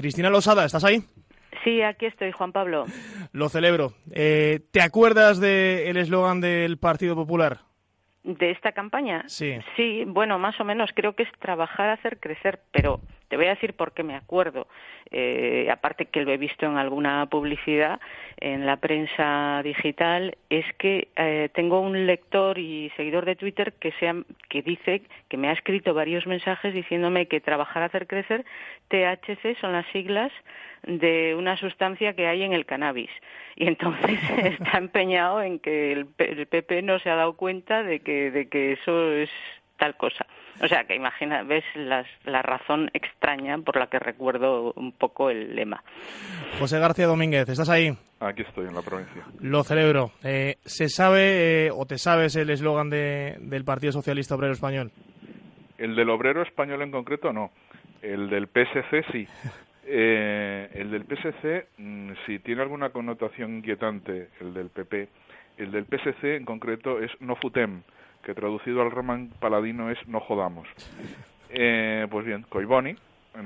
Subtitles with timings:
[0.00, 1.02] Cristina Losada, ¿estás ahí?
[1.62, 2.86] Sí, aquí estoy, Juan Pablo.
[3.32, 3.92] Lo celebro.
[4.10, 7.58] Eh, ¿Te acuerdas del eslogan del Partido Popular?
[8.22, 9.24] ¿De esta campaña?
[9.26, 9.58] Sí.
[9.76, 13.50] Sí, bueno, más o menos creo que es trabajar, hacer crecer, pero te voy a
[13.50, 14.66] decir por qué me acuerdo.
[15.12, 18.00] Eh, aparte que lo he visto en alguna publicidad
[18.38, 23.92] en la prensa digital, es que eh, tengo un lector y seguidor de Twitter que,
[23.92, 24.16] sea,
[24.48, 28.44] que dice que me ha escrito varios mensajes diciéndome que trabajar, hacer crecer,
[28.88, 30.32] THC son las siglas
[30.82, 33.10] de una sustancia que hay en el cannabis.
[33.54, 34.18] Y entonces
[34.58, 38.72] está empeñado en que el, PP no se ha dado cuenta de que, de que
[38.72, 39.30] eso es
[39.80, 40.26] tal cosa.
[40.62, 45.56] O sea, que imagina, ves la razón extraña por la que recuerdo un poco el
[45.56, 45.82] lema.
[46.58, 47.96] José García Domínguez, ¿estás ahí?
[48.20, 49.24] Aquí estoy, en la provincia.
[49.40, 50.12] Lo celebro.
[50.22, 54.92] Eh, ¿Se sabe eh, o te sabes el eslogan de, del Partido Socialista Obrero Español?
[55.78, 57.50] El del Obrero Español en concreto no.
[58.02, 59.26] El del PSC sí.
[59.92, 65.08] Eh, el del PSC, mm, si tiene alguna connotación inquietante, el del PP,
[65.56, 67.82] el del PSC en concreto es no futem,
[68.22, 70.68] que traducido al román paladino es no jodamos.
[71.50, 72.94] Eh, pues bien, Coiboni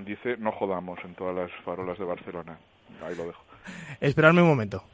[0.05, 2.59] dice no jodamos en todas las farolas de Barcelona.
[3.03, 3.43] Ahí lo dejo.
[4.01, 4.85] Esperadme un momento.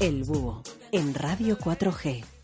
[0.00, 2.35] El búho en Radio 4G.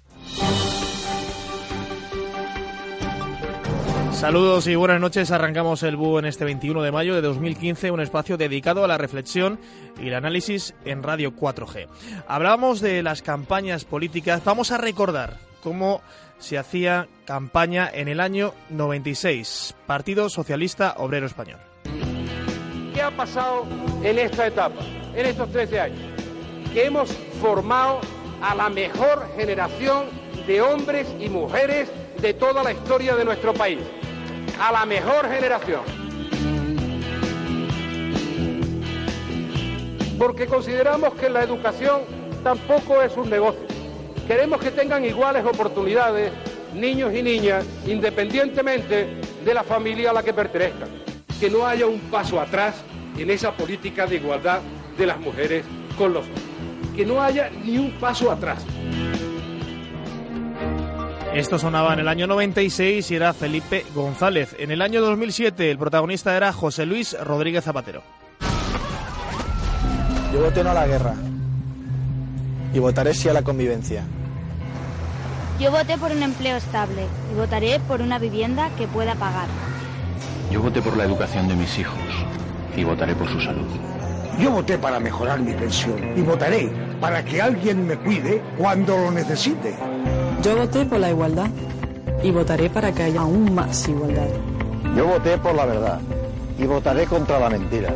[4.23, 5.33] Saludos y buenas noches.
[5.33, 8.97] Arrancamos el BU en este 21 de mayo de 2015, un espacio dedicado a la
[8.97, 9.59] reflexión
[10.01, 11.89] y el análisis en Radio 4G.
[12.29, 14.45] Hablábamos de las campañas políticas.
[14.45, 16.03] Vamos a recordar cómo
[16.39, 19.75] se hacía campaña en el año 96.
[19.89, 21.59] Partido Socialista Obrero Español.
[22.95, 23.67] ¿Qué ha pasado
[24.05, 24.83] en esta etapa,
[25.17, 26.01] en estos 13 años?
[26.73, 27.99] Que hemos formado
[28.41, 30.05] a la mejor generación
[30.47, 33.81] de hombres y mujeres de toda la historia de nuestro país
[34.61, 35.81] a la mejor generación.
[40.19, 42.03] Porque consideramos que la educación
[42.45, 43.67] tampoco es un negocio.
[44.27, 46.33] Queremos que tengan iguales oportunidades
[46.75, 49.09] niños y niñas, independientemente
[49.45, 50.89] de la familia a la que pertenezcan.
[51.41, 52.77] Que no haya un paso atrás
[53.19, 54.61] en esa política de igualdad
[54.97, 55.65] de las mujeres
[55.99, 56.45] con los hombres.
[56.97, 58.65] Que no haya ni un paso atrás.
[61.35, 64.55] Esto sonaba en el año 96 y era Felipe González.
[64.59, 68.03] En el año 2007 el protagonista era José Luis Rodríguez Zapatero.
[70.31, 71.15] Yo voté no a la guerra
[72.75, 74.05] y votaré sí a la convivencia.
[75.59, 79.49] Yo voté por un empleo estable y votaré por una vivienda que pueda pagar.
[80.51, 81.99] Yo voté por la educación de mis hijos
[82.77, 83.69] y votaré por su salud.
[84.39, 86.71] Yo voté para mejorar mi pensión y votaré
[87.01, 89.75] para que alguien me cuide cuando lo necesite.
[90.43, 91.51] Yo voté por la igualdad
[92.23, 94.27] y votaré para que haya aún más igualdad.
[94.97, 96.01] Yo voté por la verdad
[96.59, 97.95] y votaré contra la mentira.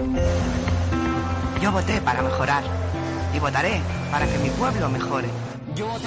[1.60, 2.62] Yo voté para mejorar
[3.34, 3.80] y votaré
[4.12, 5.28] para que mi pueblo mejore.
[5.74, 6.06] Yo voté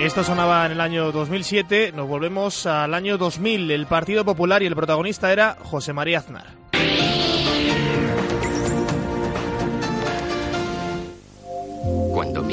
[0.00, 3.70] Esto sonaba en el año 2007, nos volvemos al año 2000.
[3.70, 6.59] El Partido Popular y el protagonista era José María Aznar.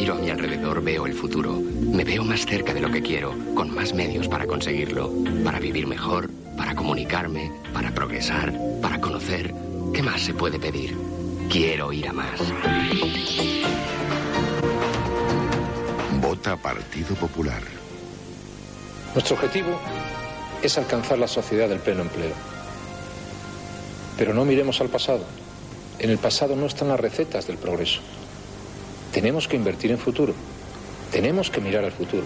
[0.08, 1.60] Miro a mi alrededor veo el futuro.
[1.60, 5.12] Me veo más cerca de lo que quiero, con más medios para conseguirlo,
[5.44, 9.54] para vivir mejor, para comunicarme, para progresar, para conocer.
[9.94, 10.96] ¿Qué más se puede pedir?
[11.50, 12.40] Quiero ir a más.
[16.22, 17.64] Vota Partido Popular.
[19.14, 19.78] Nuestro objetivo
[20.62, 22.34] es alcanzar la sociedad del pleno empleo.
[24.18, 25.26] Pero no miremos al pasado.
[26.00, 28.00] En el pasado no están las recetas del progreso.
[29.12, 30.34] Tenemos que invertir en futuro.
[31.12, 32.24] Tenemos que mirar al futuro.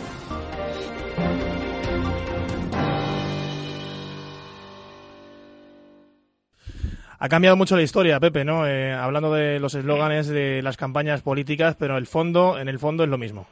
[7.23, 8.65] Ha cambiado mucho la historia, Pepe, ¿no?
[8.65, 13.03] Eh, hablando de los eslóganes de las campañas políticas, pero el fondo, en el fondo
[13.03, 13.45] es lo mismo.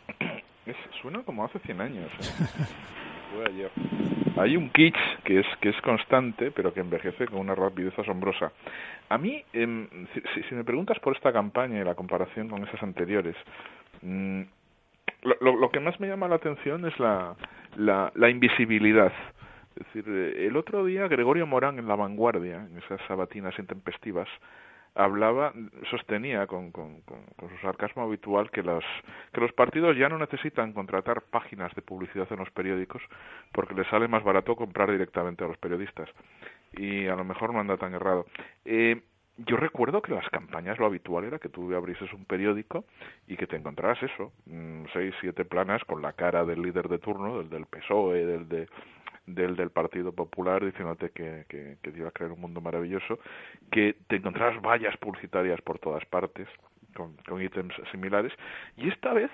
[1.02, 2.12] suena como hace 100 años.
[2.20, 3.70] ¿eh?
[4.40, 8.54] Hay un kitsch que es que es constante, pero que envejece con una rapidez asombrosa.
[9.10, 13.36] A mí, em, si, me preguntas por esta campaña y la comparación con esas anteriores,
[14.02, 14.42] mm,
[15.42, 17.36] lo, que más me llama la atención es la,
[17.76, 19.12] la, invisibilidad.
[19.76, 24.30] Es decir, eh, el otro día Gregorio Morán en La Vanguardia, en esas sabatinas intempestivas,
[24.96, 25.54] hablaba,
[25.90, 27.02] sostenía con, con,
[27.40, 28.84] su sarcasmo habitual que los,
[29.34, 33.02] que los partidos ya no necesitan contratar páginas de publicidad en los periódicos
[33.52, 36.10] porque les sale más barato comprar directamente a los periodistas
[36.74, 38.26] y a lo mejor no anda tan errado.
[38.66, 39.02] Eh,
[39.46, 42.84] yo recuerdo que las campañas lo habitual era que tú abrieses un periódico
[43.26, 47.00] y que te encontraras eso, mm, seis, siete planas con la cara del líder de
[47.00, 48.68] turno, del del PSOE, del de
[49.36, 53.20] del del Partido Popular diciéndote que, que, que iba a crear un mundo maravilloso,
[53.72, 56.48] que te encontrarás vallas publicitarias por todas partes
[56.96, 58.34] con, con ítems similares
[58.78, 59.32] y esta vez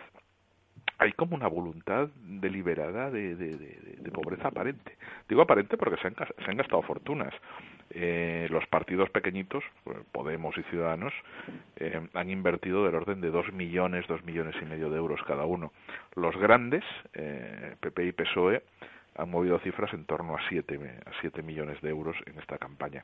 [0.97, 4.95] hay como una voluntad deliberada de, de, pobreza aparente.
[5.27, 7.33] Digo aparente porque se han, se han gastado fortunas.
[7.89, 11.13] Eh, los partidos pequeñitos, pues, Podemos y Ciudadanos,
[11.75, 15.45] eh, han invertido del orden de dos millones, dos millones y medio de euros cada
[15.45, 15.73] uno.
[16.15, 16.83] Los grandes,
[17.13, 18.63] eh, PP y PSOE,
[19.15, 23.03] han movido cifras en torno a siete, a siete millones de euros en esta campaña.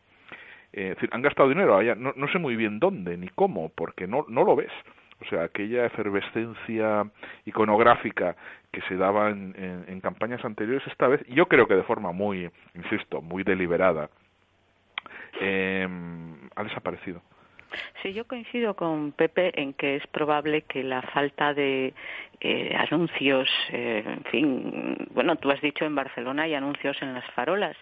[0.73, 4.07] Eh, es decir, han gastado dinero, no, no sé muy bien dónde ni cómo, porque
[4.07, 4.71] no, no lo ves.
[5.21, 7.05] O sea, aquella efervescencia
[7.45, 8.35] iconográfica
[8.71, 12.11] que se daba en, en, en, campañas anteriores, esta vez, yo creo que de forma
[12.11, 14.09] muy, insisto, muy deliberada,
[15.39, 15.87] eh,
[16.55, 17.21] ha desaparecido.
[18.01, 21.93] Sí, yo coincido con Pepe en que es probable que la falta de
[22.41, 27.25] eh, anuncios, eh, en fin, bueno, tú has dicho en Barcelona hay anuncios en las
[27.31, 27.77] farolas.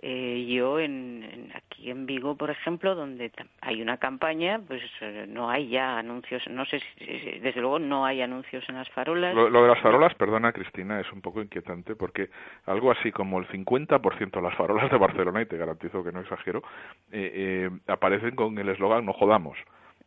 [0.00, 5.50] Eh, yo en, aquí en Vigo, por ejemplo, donde hay una campaña, pues eh, no
[5.50, 6.46] hay ya anuncios.
[6.48, 7.04] No sé, si,
[7.40, 9.34] desde luego no hay anuncios en las farolas.
[9.34, 12.30] Lo, lo, de las farolas, perdona Cristina, es un poco inquietante porque
[12.66, 16.20] algo así como el 50% de las farolas de Barcelona, y te garantizo que no
[16.20, 16.62] exagero,
[17.10, 19.58] eh, eh, aparecen con el eslogan no jodamos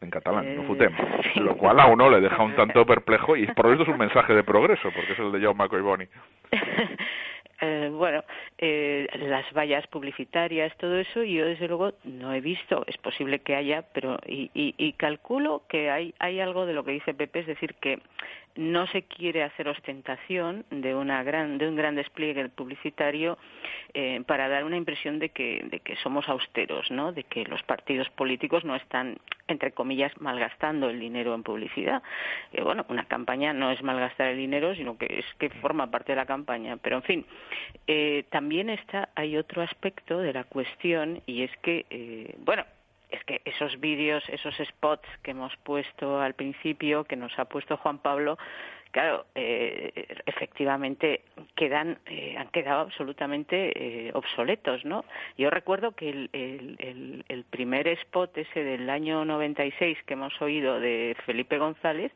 [0.01, 0.92] en catalán, eh, no futem,
[1.36, 4.33] lo cual a uno le deja un tanto perplejo y por eso es un mensaje
[4.33, 6.06] de progreso, porque es el de Jaume Coiboni.
[7.62, 8.24] eh, bueno,
[8.57, 13.56] eh, las vallas publicitarias, todo eso, yo desde luego no he visto, es posible que
[13.56, 17.39] haya, pero y, y, y calculo que hay, hay algo de lo que dice Pepe,
[17.39, 18.00] es decir, que
[18.56, 23.38] no se quiere hacer ostentación de una gran de un gran despliegue publicitario
[23.94, 27.62] eh, para dar una impresión de que de que somos austeros no de que los
[27.63, 29.18] partidos políticos no están
[29.48, 32.01] entre comillas malgastando el dinero en publicidad.
[32.63, 36.18] Bueno una campaña no es malgastar el dinero sino que es que forma parte de
[36.18, 36.77] la campaña.
[36.77, 37.25] Pero en fin
[37.88, 42.63] eh, también está hay otro aspecto de la cuestión y es que eh, bueno
[43.12, 47.78] es que esos vídeos, esos spots que hemos puesto al principio, que nos ha puesto
[47.78, 48.38] Juan Pablo,
[48.92, 51.22] claro, eh, efectivamente
[51.56, 55.06] quedan, eh, han quedado absolutamente eh, obsoletos, ¿no?
[55.38, 60.80] Yo recuerdo que el, el, el primer spot ese del año 96 que hemos oído
[60.80, 62.12] de Felipe González,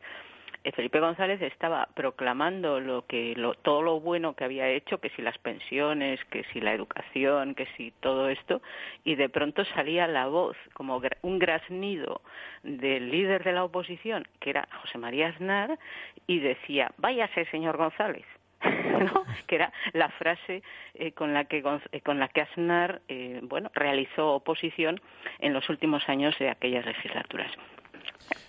[0.74, 5.22] Felipe González estaba proclamando lo que lo, todo lo bueno que había hecho, que si
[5.22, 8.62] las pensiones, que si la educación, que si todo esto,
[9.04, 12.22] y de pronto salía la voz como un graznido
[12.64, 15.78] del líder de la oposición, que era José María Aznar,
[16.28, 18.26] y decía, váyase, señor González.
[18.66, 19.26] ¿no?
[19.48, 20.64] que era la frase
[20.96, 25.02] eh, con la que eh, con la que Aznar eh, bueno realizó oposición
[25.40, 27.52] en los últimos años de aquellas legislaturas.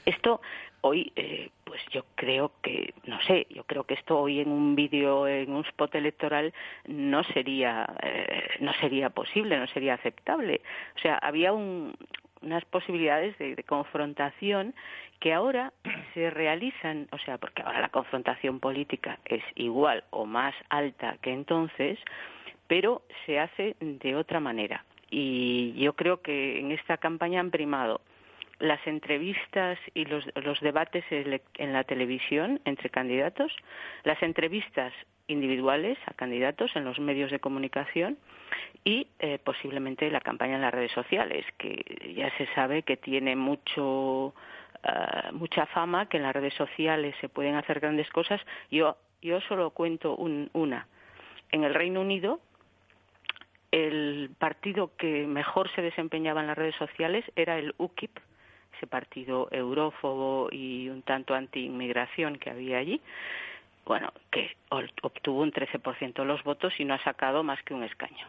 [0.05, 0.41] Esto
[0.87, 4.75] hoy, eh, pues yo creo que, no sé, yo creo que esto hoy en un
[4.77, 6.53] vídeo, en un spot electoral,
[6.87, 10.61] no sería, eh, no sería posible, no sería aceptable.
[10.97, 11.95] O sea, había un,
[12.43, 14.75] unas posibilidades de, de, confrontación
[15.21, 15.73] que ahora
[16.15, 21.33] se realizan, o sea, porque ahora la confrontación política es igual o más alta que
[21.33, 21.99] entonces,
[22.69, 24.85] pero se hace de otra manera.
[25.11, 28.01] Y yo creo que en esta campaña han primado
[28.59, 33.53] las entrevistas y los, los debates en la televisión entre candidatos,
[34.05, 34.93] las entrevistas
[35.29, 38.17] individuales a candidatos en los medios de comunicación
[38.85, 43.35] y eh, posiblemente la campaña en las redes sociales, que ya se sabe que tiene
[43.35, 48.41] mucho uh, mucha fama, que en las redes sociales se pueden hacer grandes cosas.
[48.71, 50.87] Yo yo solo cuento un, una.
[51.51, 52.41] En el Reino Unido
[53.73, 58.11] el partido que mejor se desempeñaba en las redes sociales era el UKIP,
[58.77, 63.01] ese partido eurófobo y un tanto anti-inmigración que había allí,
[63.85, 67.85] bueno, que obtuvo un 13% de los votos y no ha sacado más que un
[67.85, 68.27] escaño.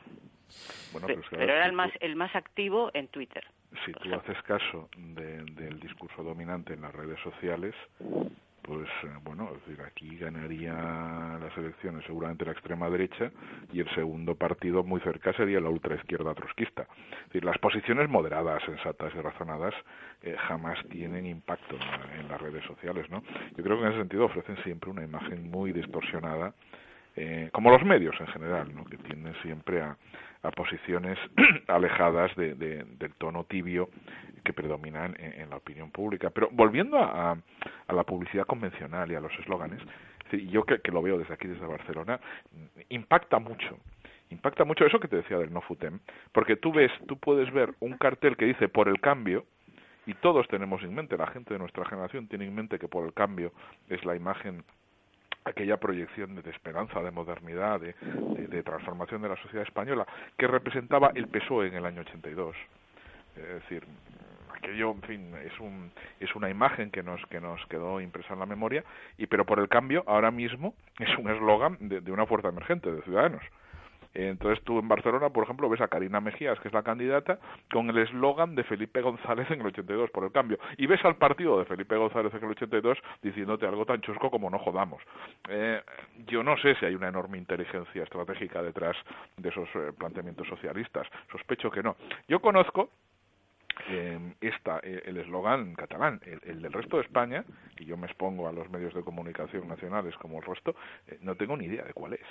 [0.91, 3.43] Bueno, pero, pero era el más, el más activo en Twitter.
[3.85, 7.75] Si tú haces caso de, del discurso dominante en las redes sociales,
[8.67, 9.49] pues eh, bueno,
[9.85, 13.31] aquí ganaría las elecciones seguramente la extrema derecha
[13.71, 16.85] y el segundo partido muy cerca sería la ultraizquierda trotskista.
[17.31, 19.73] Las posiciones moderadas, sensatas y razonadas
[20.21, 23.23] eh, jamás tienen impacto en, en, las redes sociales, ¿no?
[23.55, 26.53] Yo creo que en ese sentido ofrecen siempre una imagen muy distorsionada,
[27.15, 28.83] eh, como los medios en general, ¿no?
[28.83, 29.95] Que tienden siempre a,
[30.43, 31.17] a posiciones
[31.67, 33.89] alejadas de, de, del tono tibio
[34.43, 36.29] que predominan en, la opinión pública.
[36.29, 39.81] Pero volviendo a, a la publicidad convencional y a los eslóganes,
[40.49, 42.19] yo que, que, lo veo desde aquí, desde Barcelona,
[42.89, 43.77] impacta mucho.
[44.29, 45.99] Impacta mucho eso que te decía del no futem,
[46.33, 49.45] porque tú ves, tú puedes ver un cartel que dice por el cambio,
[50.05, 53.05] y todos tenemos en mente, la gente de nuestra generación tiene en mente que por
[53.05, 53.51] el cambio
[53.89, 54.63] es la imagen
[55.47, 57.95] aquella proyección de, esperanza, de modernidad, de,
[58.47, 60.05] de, transformación de la sociedad española
[60.37, 62.55] que representaba el PSOE en el año 82.
[63.35, 63.83] Es decir,
[64.53, 68.39] aquello, en fin, es, un, es una imagen que nos, que nos quedó impresa en
[68.39, 68.83] la memoria,
[69.17, 72.91] y pero por el cambio, ahora mismo es un eslogan de, de una fuerza emergente
[72.91, 73.43] de ciudadanos.
[74.17, 77.37] Entonces tú en Barcelona, por ejemplo, ves a Karina Mejías, que es la candidata,
[77.71, 80.57] con el eslogan de Felipe González en el 82 por el cambio.
[80.77, 84.49] Y ves al partido de Felipe González en el 82 diciéndote algo tan chusco como
[84.49, 85.03] no jodamos.
[85.49, 85.83] Eh,
[86.25, 88.97] yo no sé si hay una enorme inteligencia estratégica detrás
[89.37, 91.07] de esos eh, planteamientos socialistas.
[91.31, 91.95] Sospecho que no.
[92.27, 92.89] Yo conozco
[93.87, 97.45] eh, esta, el eslogan catalán, el, del resto de España,
[97.77, 100.75] y yo me expongo a los medios de comunicación nacionales como el resto,
[101.21, 102.25] no tengo ni idea de cuál es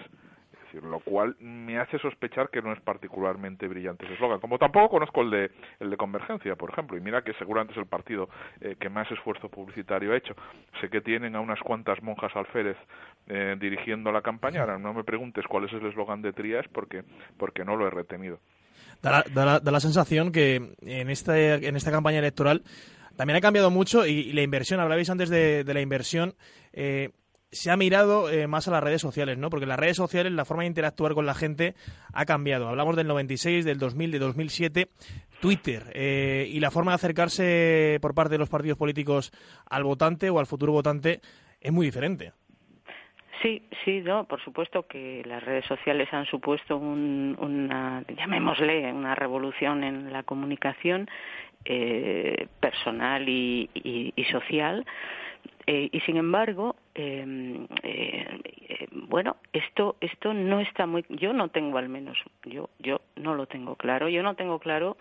[0.83, 4.41] lo cual me hace sospechar que no es particularmente brillante ese eslogan.
[4.41, 7.79] Como tampoco conozco el de, el de Convergencia, por ejemplo, y mira que seguramente es
[7.79, 8.29] el partido
[8.61, 10.35] eh, que más esfuerzo publicitario ha hecho.
[10.81, 12.77] Sé que tienen a unas cuantas monjas alférez
[13.29, 14.61] eh, dirigiendo la campaña.
[14.61, 17.05] Ahora no me preguntes cuál es el eslogan de Trías porque,
[17.39, 18.39] porque no lo he retenido.
[19.03, 22.63] Da la, sensación que en esta, en esta campaña electoral
[23.17, 26.35] también ha cambiado mucho y, la inversión, hablabais antes de, de la inversión,
[26.73, 27.11] eh,
[27.51, 29.51] se ha mirado eh, más a las redes sociales, ¿no?
[29.51, 31.75] Porque las redes sociales, la forma de interactuar con la gente
[32.13, 32.69] ha cambiado.
[32.69, 34.89] Hablamos del 96, del 2000, de 2007.
[35.41, 39.33] Twitter eh, y la forma de acercarse por parte de los partidos políticos
[39.69, 41.21] al votante o al futuro votante
[41.61, 42.33] es muy diferente.
[43.43, 49.85] Sí, sí, no, por supuesto que las redes sociales han supuesto una, llamémosle, una revolución
[49.85, 51.07] en la comunicación
[51.67, 54.87] eh, personal y, y social
[55.67, 61.49] eh, y sin embargo, em, eh, eh, bueno, esto esto no está muy, yo no
[61.49, 64.97] tengo al menos, yo yo no lo tengo claro, yo no tengo claro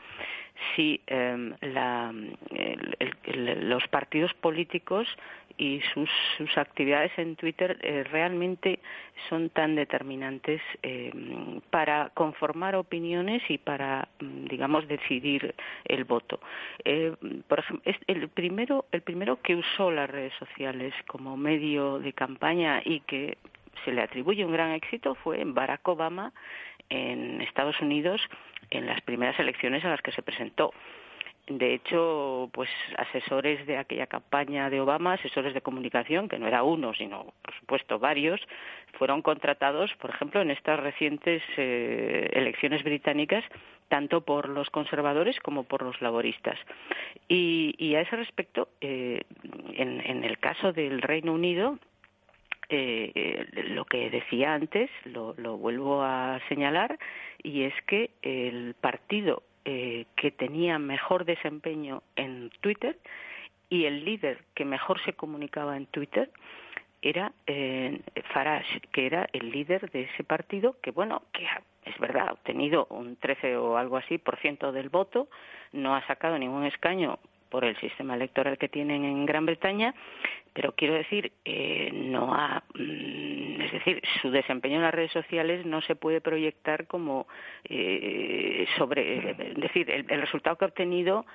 [0.75, 2.13] si em, la,
[3.35, 5.07] los partidos políticos
[5.57, 8.74] y sus, sus actividades en Twitter eh, realmente
[9.29, 11.11] son tan determinantes eh,
[11.69, 16.39] para conformar opiniones y para, mm, digamos, decidir el voto.
[16.83, 17.13] Eh,
[17.47, 22.81] por ejemplo, el primero, el primero que usó las redes sociales como medio de campaña
[22.83, 23.37] y que
[23.83, 26.33] se le atribuye un gran éxito fue Barack Obama
[26.89, 28.21] en Estados Unidos
[28.69, 30.73] en las primeras elecciones a las que se presentó
[31.47, 36.63] de hecho, pues asesores de aquella campaña de Obama, asesores de comunicación, que no era
[36.63, 38.41] uno, sino por supuesto varios,
[38.93, 43.43] fueron contratados, por ejemplo, en estas recientes eh, elecciones británicas,
[43.89, 46.57] tanto por los conservadores como por los laboristas.
[47.27, 49.21] Y, a ese respecto, eh,
[49.73, 51.77] en, el caso del Reino Unido,
[52.69, 56.97] eh, lo que decía antes, lo, lo vuelvo a señalar,
[57.43, 62.97] y es que el partido eh, que tenía mejor desempeño en Twitter
[63.69, 66.29] y el líder que mejor se comunicaba en Twitter
[67.01, 68.01] era eh,
[68.33, 71.47] Farage, que era el líder de ese partido, que bueno, que
[71.85, 75.29] es verdad, ha obtenido un 13 o algo así por ciento del voto,
[75.71, 79.93] no ha sacado ningún escaño por el sistema electoral que tienen en Gran Bretaña,
[80.53, 85.65] pero quiero decir, eh, no ha, mm, es decir, su desempeño en las redes sociales
[85.65, 87.27] no se puede proyectar como
[87.65, 91.25] eh, sobre, es decir, el, resultado que ha obtenido,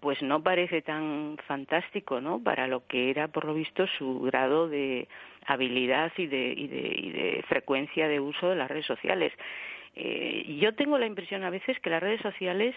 [0.00, 2.42] pues no parece tan fantástico, ¿no?
[2.42, 5.08] Para lo que era, por lo visto, su grado de
[5.46, 9.32] habilidad y de, y de, y de frecuencia de uso de las redes sociales.
[9.96, 12.74] Eh, yo tengo la impresión a veces que las redes sociales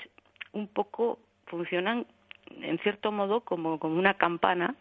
[0.51, 2.05] un poco funcionan
[2.61, 4.75] en cierto modo como, como una campana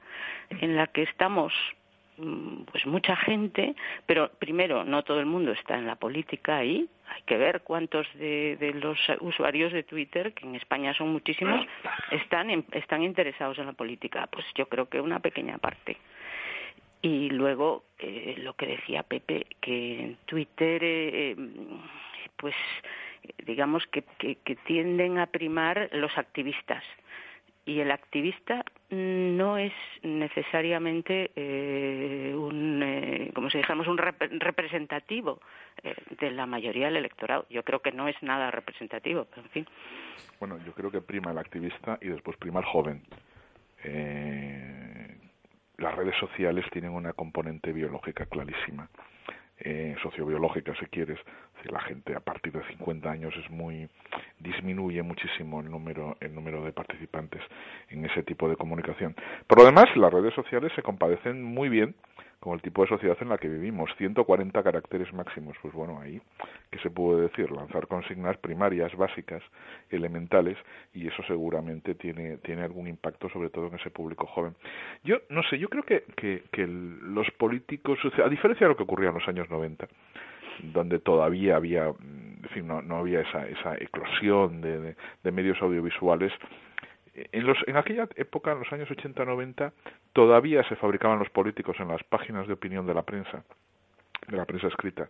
[0.50, 1.52] en la que estamos
[2.18, 3.74] mm, pues mucha gente,
[4.06, 8.06] pero primero no todo el mundo está en la política ahí, hay que ver cuántos
[8.14, 11.66] de, de los usuarios de Twitter, que en España son muchísimos,
[12.10, 14.28] están, están interesados en la política.
[14.30, 15.98] Pues yo creo que una pequeña parte.
[17.02, 21.36] Y luego eh, lo que decía Pepe, que en Twitter, eh,
[22.36, 22.54] pues
[23.44, 26.82] digamos que, que tienden a primar los activistas
[27.64, 35.40] y el activista no es necesariamente eh, un, eh, como si dijéramos, un representativo
[35.82, 37.46] eh, de la mayoría del electorado.
[37.48, 39.66] Yo creo que no es nada representativo, pero en fin.
[40.40, 43.02] Bueno, yo creo que prima el activista y después prima el joven.
[45.78, 48.88] las redes sociales tienen una componente biológica clarísima
[49.58, 51.18] eh, sociobiológica, si quieres.
[51.62, 53.88] Si la gente a partir de 50 años es muy
[54.38, 57.40] disminuye muchísimo el número el número de participantes
[57.88, 59.14] en ese tipo de comunicación.
[59.46, 61.94] Por lo demás, las redes sociales se compadecen muy bien
[62.42, 63.88] con el tipo de sociedad en la que vivimos.
[63.98, 66.20] 140 caracteres máximos, pues bueno, ahí,
[66.72, 67.52] ¿qué se puede decir?
[67.52, 69.40] Lanzar consignas primarias, básicas,
[69.90, 70.58] elementales,
[70.92, 74.56] y eso seguramente tiene, tiene algún impacto, sobre todo en ese público joven.
[75.04, 78.82] Yo, no sé, yo creo que, que, que los políticos, a diferencia de lo que
[78.82, 79.86] ocurría en los años 90,
[80.64, 86.32] donde todavía había, en fin, no, no había esa, esa eclosión de, de medios audiovisuales,
[87.14, 89.72] en, los, en aquella época, en los años 80-90,
[90.12, 93.44] todavía se fabricaban los políticos en las páginas de opinión de la prensa,
[94.28, 95.08] de la prensa escrita,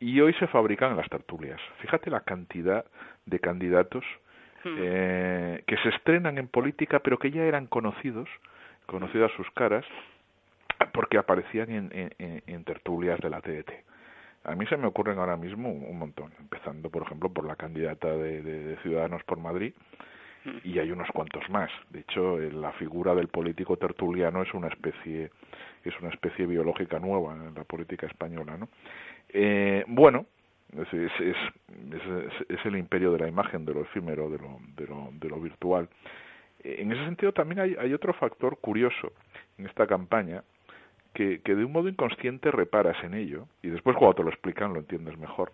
[0.00, 1.60] y hoy se fabrican en las tertulias.
[1.80, 2.84] Fíjate la cantidad
[3.26, 4.04] de candidatos
[4.64, 4.76] hmm.
[4.78, 8.28] eh, que se estrenan en política, pero que ya eran conocidos,
[8.86, 9.84] conocidas sus caras,
[10.92, 13.72] porque aparecían en, en, tertulias de la TDT.
[14.44, 18.06] A mí se me ocurren ahora mismo un montón, empezando, por ejemplo, por la candidata
[18.16, 19.74] de Ciudadanos por Madrid,
[20.64, 21.70] y hay unos cuantos más.
[21.90, 25.30] De hecho, eh, la figura del político tertuliano es una especie
[25.84, 28.68] es una especie biológica nueva en la política española, ¿no?
[29.28, 30.26] Eh, bueno,
[30.76, 31.36] es, es,
[32.48, 35.40] es, el imperio de la imagen, de lo efímero, de lo, de lo, de lo
[35.40, 35.88] virtual.
[36.62, 39.12] Eh, en ese sentido también hay, hay otro factor curioso
[39.56, 40.42] en esta campaña
[41.14, 44.74] que, que de un modo inconsciente reparas en ello y después cuando te lo explican
[44.74, 45.52] lo entiendes mejor.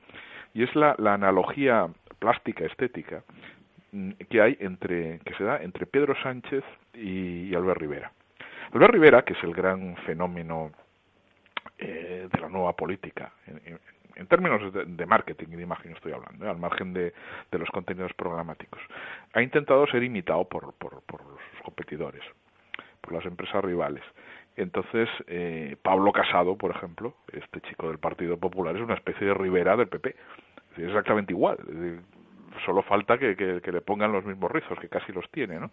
[0.52, 3.22] Y es la, la analogía plástica estética
[4.28, 8.12] que hay entre que se da entre Pedro Sánchez y, Albert Rivera.
[8.72, 10.72] Albert Rivera, que es el gran fenómeno
[11.78, 16.48] eh, de la nueva política, en, términos de, marketing y de imagen estoy hablando, eh,
[16.48, 17.12] al margen de,
[17.52, 18.80] los contenidos programáticos,
[19.32, 22.22] ha intentado ser imitado por, por, por sus competidores,
[23.00, 24.02] por las empresas rivales.
[24.56, 29.34] Entonces, eh, Pablo Casado, por ejemplo, este chico del Partido Popular, es una especie de
[29.34, 30.14] Rivera del PP.
[30.76, 31.58] Es exactamente igual
[32.64, 35.70] solo falta que, que, le pongan los mismos rizos, que casi los tiene, ¿no?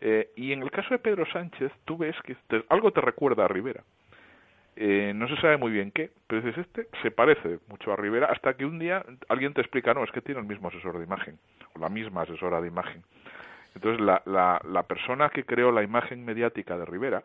[0.00, 2.36] Eh, y en el caso de Pedro Sánchez, tú ves que
[2.68, 3.82] algo te recuerda a Rivera.
[4.76, 8.26] Eh, no se sabe muy bien qué, pero dices, este se parece mucho a Rivera,
[8.26, 11.04] hasta que un día alguien te explica, no, es que tiene el mismo asesor de
[11.04, 11.38] imagen,
[11.74, 13.02] o la misma asesora de imagen.
[13.76, 17.22] Entonces, la, la, la persona que creó la imagen mediática de Rivera,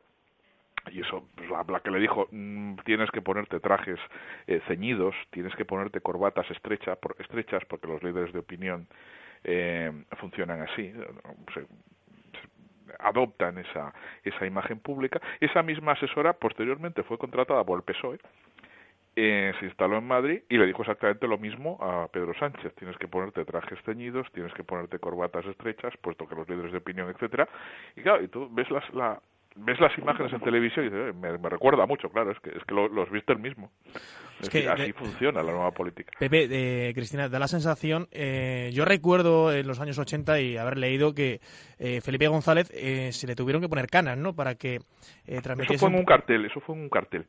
[0.92, 4.00] y eso pues, la, que le dijo mm, tienes que ponerte trajes
[4.48, 8.88] eh, ceñidos tienes que ponerte corbatas estrechas estrechas porque los líderes de opinión
[9.44, 10.94] eh, funcionan así
[13.00, 18.20] adoptan esa esa imagen pública esa misma asesora posteriormente fue contratada por el PSOE
[19.22, 22.74] eh, se instaló en Madrid y le dijo exactamente lo mismo a Pedro Sánchez.
[22.76, 26.78] Tienes que ponerte trajes ceñidos, tienes que ponerte corbatas estrechas, puesto que los líderes de
[26.78, 27.50] opinión, etcétera.
[27.98, 29.20] Y claro, y tú ves la,
[29.60, 32.74] ves las imágenes en televisión y dices, me, recuerda mucho, claro, es que, es que
[32.74, 33.72] lo, los viste el mismo.
[34.42, 36.12] Es, que así funciona la nueva política.
[36.18, 40.78] Pepe, eh, Cristina, da la sensación, eh, yo recuerdo en los años 80 y haber
[40.78, 41.42] leído que
[41.78, 44.34] eh, Felipe González eh, se le tuvieron que poner canas, ¿no?
[44.34, 44.80] Para que
[45.42, 45.76] transmitiese...
[45.76, 47.26] Eso fue en un cartel, eso fue en un cartel.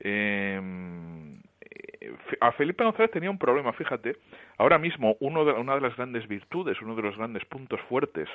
[0.00, 0.60] Eh,
[2.40, 4.16] a Felipe González tenía un problema, fíjate.
[4.58, 8.28] Ahora mismo uno de, una de las grandes virtudes, uno de los grandes puntos fuertes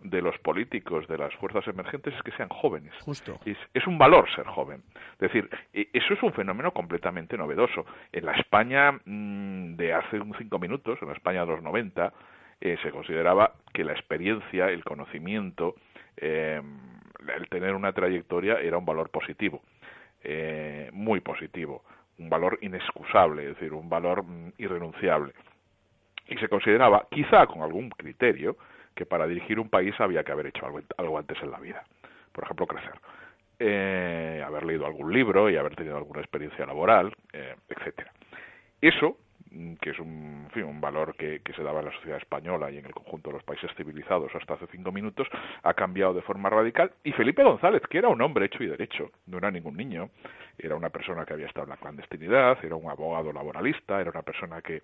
[0.00, 2.92] de los políticos, de las fuerzas emergentes, es que sean jóvenes.
[3.00, 3.38] Justo.
[3.44, 4.82] Es, un valor ser joven.
[5.14, 7.84] Es decir, e, eso es un fenómeno completamente novedoso.
[8.12, 12.12] En la España mm, de hace cinco minutos, en la España de los 90,
[12.60, 15.76] eh, se consideraba que la experiencia, el conocimiento,
[16.16, 16.60] eh,
[17.36, 19.62] el tener una trayectoria era un valor positivo.
[20.22, 21.84] Eh, muy positivo
[22.18, 25.32] un valor inexcusable, es decir, un valor mm, irrenunciable.
[26.28, 28.56] Y se consideraba, quizá con algún criterio,
[28.94, 31.84] que para dirigir un país había que haber hecho algo, antes en la vida.
[32.32, 32.94] Por ejemplo, crecer.
[33.60, 38.12] Eh, haber leído algún libro y haber tenido alguna experiencia laboral, eh, etcétera.
[38.80, 39.16] Eso
[39.80, 42.86] que es un, un valor que, que, se daba en la sociedad española y en
[42.86, 45.28] el conjunto de los países civilizados hasta hace cinco minutos,
[45.62, 46.92] ha cambiado de forma radical.
[47.04, 50.10] Y Felipe González, que era un hombre hecho y derecho, no era ningún niño,
[50.58, 54.22] era una persona que había estado en la clandestinidad, era un abogado laboralista, era una
[54.22, 54.82] persona que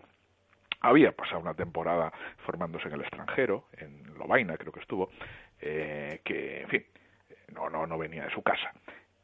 [0.81, 2.13] había pasado una temporada
[2.45, 5.11] formándose en el extranjero, en Lovaina creo que estuvo,
[5.61, 6.85] eh, que, en fin,
[7.55, 8.73] no, no, no venía de su casa.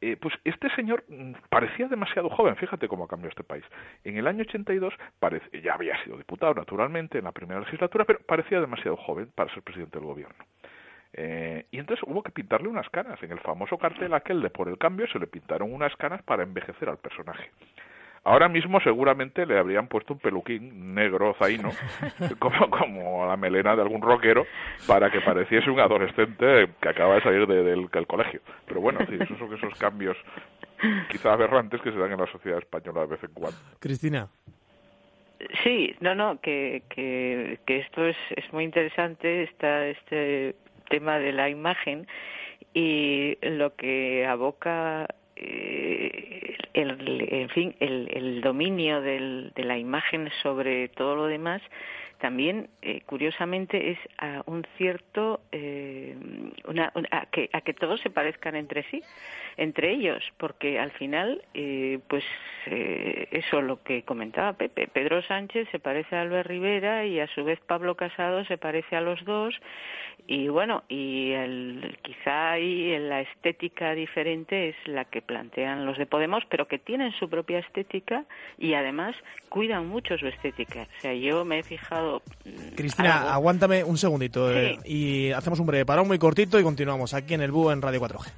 [0.01, 3.63] Eh, pues este señor mm, parecía demasiado joven, fíjate cómo ha cambiado este país.
[4.03, 8.19] En el año 82 parece, ya había sido diputado naturalmente en la primera legislatura, pero
[8.25, 10.43] parecía demasiado joven para ser presidente del gobierno.
[11.13, 13.21] Eh, y entonces hubo que pintarle unas canas.
[13.21, 16.43] En el famoso cartel aquel de Por el Cambio se le pintaron unas canas para
[16.43, 17.51] envejecer al personaje.
[18.23, 21.71] Ahora mismo seguramente le habrían puesto un peluquín negro zaino,
[22.39, 24.45] como, como la melena de algún rockero,
[24.85, 28.41] para que pareciese un adolescente que acaba de salir del, colegio.
[28.67, 30.15] Pero bueno, sí, esos son esos cambios
[31.09, 33.57] quizás aberrantes que se dan en la sociedad española de vez en cuando.
[33.79, 34.27] Cristina.
[35.63, 40.55] Sí, no, no, que, que, que esto es, es muy interesante, está este
[40.89, 42.05] tema de la imagen
[42.75, 45.07] y lo que aboca
[46.73, 51.61] el, en fin, el, el dominio del, de la imagen sobre todo lo demás
[52.21, 56.15] también eh, curiosamente es a un cierto eh,
[56.65, 59.03] una, a, que, a que todos se parezcan entre sí
[59.57, 62.23] entre ellos porque al final eh, pues
[62.67, 64.87] eh, eso lo que comentaba Pepe.
[64.87, 68.95] Pedro Sánchez se parece a Albert Rivera y a su vez Pablo Casado se parece
[68.95, 69.55] a los dos.
[70.27, 76.05] Y bueno y el, quizá ahí la estética diferente es la que plantean los de
[76.05, 78.25] Podemos pero que tienen su propia estética
[78.57, 79.15] y además
[79.49, 80.87] cuidan mucho su estética.
[80.97, 85.67] O sea yo me he fijado mm, Cristina aguántame un segundito eh, y hacemos un
[85.67, 88.31] breve parón muy cortito y continuamos aquí en el Búho en Radio 4G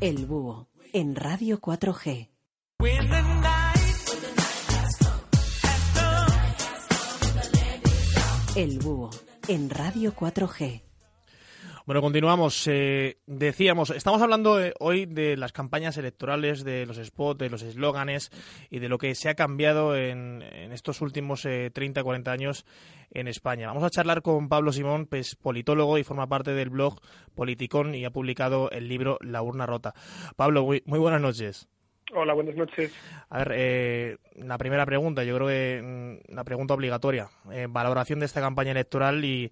[0.00, 2.30] El Búho en Radio 4G.
[8.56, 9.10] El Búho
[9.46, 10.89] en Radio 4G.
[11.90, 12.68] Bueno, continuamos.
[12.68, 17.62] Eh, decíamos, estamos hablando eh, hoy de las campañas electorales, de los spots, de los
[17.62, 18.30] eslóganes
[18.70, 22.64] y de lo que se ha cambiado en, estos últimos eh, 30, 40 años
[23.10, 23.66] en España.
[23.66, 27.00] Vamos a charlar con Pablo Simón, pues, politólogo y forma parte del blog
[27.34, 29.92] Politicón y ha publicado el libro La urna rota.
[30.36, 31.66] Pablo, muy, muy buenas noches.
[32.12, 32.92] Hola, buenas noches.
[33.28, 38.18] A ver, eh, la primera pregunta, yo creo que mm, la pregunta obligatoria, eh, valoración
[38.18, 39.50] de esta campaña electoral y,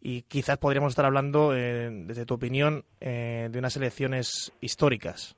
[0.00, 5.36] y quizás podríamos estar hablando, eh, desde tu opinión, eh, de unas elecciones históricas.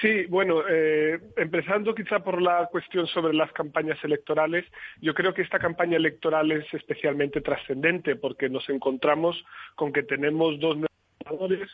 [0.00, 4.64] Sí, bueno, eh, empezando quizá por la cuestión sobre las campañas electorales,
[5.00, 9.44] yo creo que esta campaña electoral es especialmente trascendente porque nos encontramos
[9.76, 10.78] con que tenemos dos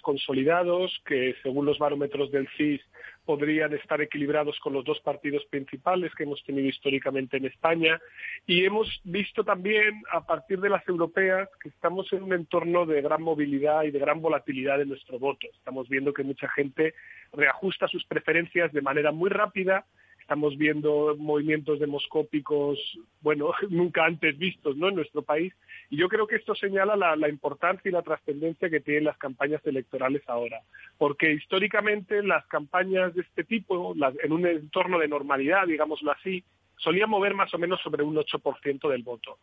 [0.02, 2.80] consolidados que según los barómetros del CIS
[3.24, 8.00] podrían estar equilibrados con los dos partidos principales que hemos tenido históricamente en España
[8.46, 13.02] y hemos visto también a partir de las europeas que estamos en un entorno de
[13.02, 15.46] gran movilidad y de gran volatilidad de nuestro voto.
[15.52, 16.94] Estamos viendo que mucha gente
[17.32, 19.86] reajusta sus preferencias de manera muy rápida
[20.30, 22.78] estamos viendo movimientos demoscópicos,
[23.20, 24.88] bueno, nunca antes vistos ¿no?
[24.88, 25.52] en nuestro país.
[25.90, 29.18] Y yo creo que esto señala la, la importancia y la trascendencia que tienen las
[29.18, 30.60] campañas electorales ahora.
[30.98, 36.44] Porque históricamente las campañas de este tipo, las, en un entorno de normalidad, digámoslo así,
[36.80, 39.38] solía mover más o menos sobre un 8% del voto.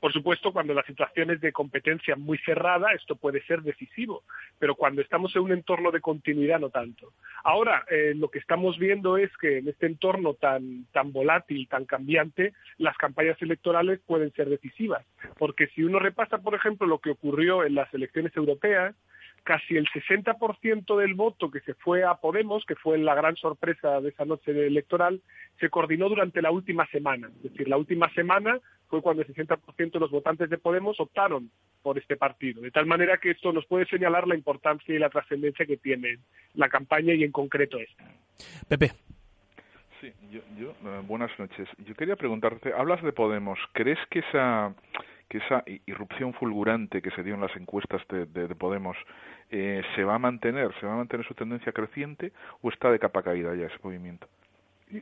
[0.00, 4.22] Por supuesto, cuando la situación es de competencia muy cerrada, esto puede ser decisivo,
[4.58, 7.12] pero cuando estamos en un entorno de continuidad, no tanto.
[7.44, 11.84] Ahora, eh, lo que estamos viendo es que en este entorno tan, tan volátil, tan
[11.84, 15.04] cambiante, las campañas electorales pueden ser decisivas,
[15.38, 18.94] porque si uno repasa, por ejemplo, lo que ocurrió en las elecciones europeas,
[19.42, 24.00] casi el 60% del voto que se fue a Podemos, que fue la gran sorpresa
[24.00, 25.20] de esa noche electoral,
[25.58, 27.30] se coordinó durante la última semana.
[27.36, 31.50] Es decir, la última semana fue cuando el 60% de los votantes de Podemos optaron
[31.82, 32.62] por este partido.
[32.62, 36.18] De tal manera que esto nos puede señalar la importancia y la trascendencia que tiene
[36.54, 38.04] la campaña y en concreto esta.
[38.68, 38.92] Pepe.
[40.00, 41.68] Sí, yo, yo uh, buenas noches.
[41.86, 44.74] Yo quería preguntarte, hablas de Podemos, ¿crees que esa
[45.32, 48.98] que esa irrupción fulgurante que se dio en las encuestas de, de, de Podemos
[49.50, 52.98] eh, se va a mantener, se va a mantener su tendencia creciente o está de
[52.98, 54.28] capa caída ya ese movimiento?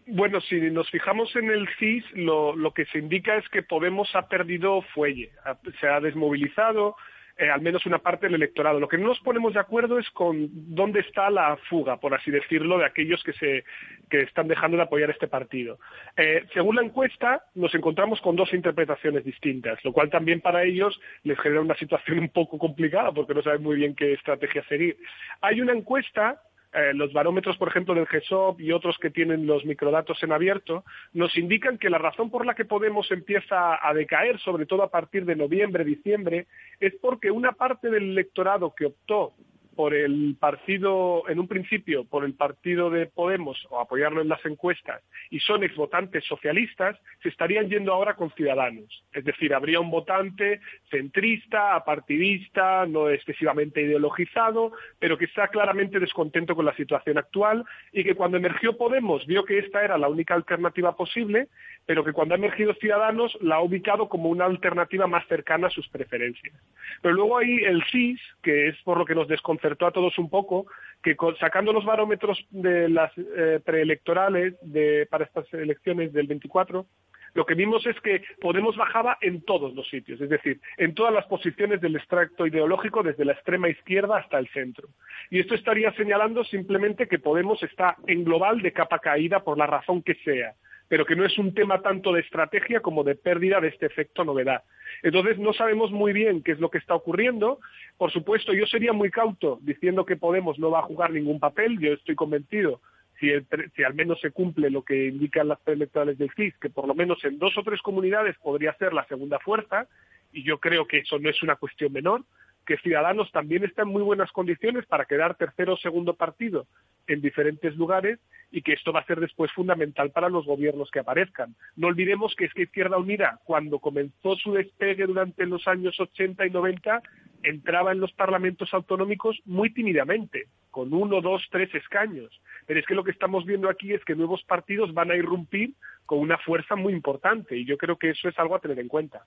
[0.07, 4.29] Bueno, si nos fijamos en el CIS, lo que se indica es que Podemos ha
[4.29, 5.33] perdido fuelle,
[5.81, 6.95] se ha desmovilizado,
[7.41, 8.79] eh, al menos una parte del electorado.
[8.79, 12.31] Lo que no nos ponemos de acuerdo es con dónde está la fuga, por así
[12.31, 13.65] decirlo, de aquellos que, se,
[14.11, 15.79] que están dejando de apoyar este partido.
[16.19, 21.01] Eh, según la encuesta, nos encontramos con dos interpretaciones distintas, lo cual también para ellos
[21.23, 24.99] les genera una situación un poco complicada porque no saben muy bien qué estrategia seguir.
[25.41, 29.65] Hay una encuesta eh, los barómetros, por ejemplo, del GESOP y otros que tienen los
[29.65, 34.39] microdatos en abierto, nos indican que la razón por la que Podemos empieza a decaer,
[34.39, 36.47] sobre todo a partir de noviembre, diciembre,
[36.79, 39.35] es porque una parte del electorado que optó
[39.81, 44.45] por el partido, en un principio, por el partido de Podemos o apoyarlo en las
[44.45, 49.03] encuestas y son exvotantes socialistas, se estarían yendo ahora con Ciudadanos.
[49.11, 56.55] Es decir, habría un votante centrista, apartidista, no excesivamente ideologizado, pero que está claramente descontento
[56.55, 60.35] con la situación actual y que cuando emergió Podemos vio que esta era la única
[60.35, 61.49] alternativa posible,
[61.87, 65.71] pero que cuando ha emergido Ciudadanos la ha ubicado como una alternativa más cercana a
[65.71, 66.55] sus preferencias.
[67.01, 69.27] Pero luego hay el CIS, que es por lo que nos
[69.71, 70.67] desconcertó a todos un poco,
[71.03, 76.87] que sacando los barómetros de las eh, preelectorales de, para estas elecciones del 24,
[77.35, 81.15] lo que vimos es que Podemos bajaba en todos los sitios, es decir, en todas
[81.15, 84.89] las posiciones del extracto ideológico, desde la extrema izquierda hasta el centro.
[85.31, 89.67] Y esto estaría señalando simplemente que Podemos está en global de capa caída por la
[89.67, 90.55] razón que sea,
[90.91, 94.25] pero que no es un tema tanto de estrategia como de pérdida de este efecto
[94.25, 94.65] novedad.
[95.05, 97.61] Entonces no sabemos muy bien qué es lo que está ocurriendo.
[97.97, 101.79] Por supuesto, yo sería muy cauto diciendo que Podemos no va a jugar ningún papel.
[101.79, 102.81] Yo estoy convencido
[103.21, 103.31] si,
[103.77, 106.95] si, al menos se cumple lo que indican las preelectorales del CIS, que por lo
[106.97, 109.87] menos en dos o tres comunidades podría ser la segunda fuerza,
[110.33, 112.25] y yo creo que eso no es una cuestión menor,
[112.71, 116.69] que Ciudadanos también está en muy buenas condiciones para quedar tercero o segundo partido
[117.09, 118.21] en diferentes lugares
[118.53, 121.57] y que esto va a ser después fundamental para los gobiernos que aparezcan.
[121.75, 126.47] No olvidemos que es que Izquierda Unida, cuando comenzó su despegue durante los años 80
[126.47, 127.03] y 90,
[127.43, 132.41] entraba en los parlamentos autonómicos muy tímidamente, con uno, dos, tres escaños.
[132.67, 135.73] Pero es que lo que estamos viendo aquí es que nuevos partidos van a irrumpir
[136.07, 138.87] con una fuerza muy importante y yo creo que eso es algo a tener en
[138.87, 139.27] cuenta.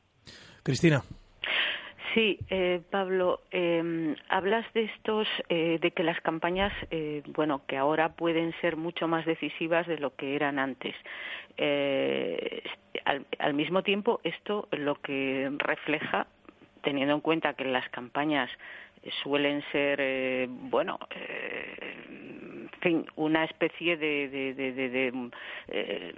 [0.63, 1.03] Cristina.
[2.13, 7.75] Sí, eh, Pablo, eh, hablas de estos, eh, de que las campañas, eh, bueno, que
[7.75, 10.95] ahora pueden ser mucho más decisivas de lo que eran antes.
[11.57, 12.61] Eh,
[13.05, 16.27] al, al, mismo tiempo, esto lo que refleja,
[16.83, 18.49] teniendo en cuenta que las campañas
[19.23, 21.95] suelen ser, eh, bueno, eh,
[22.83, 25.29] fin, una especie de, de, de, de
[25.69, 26.13] eh,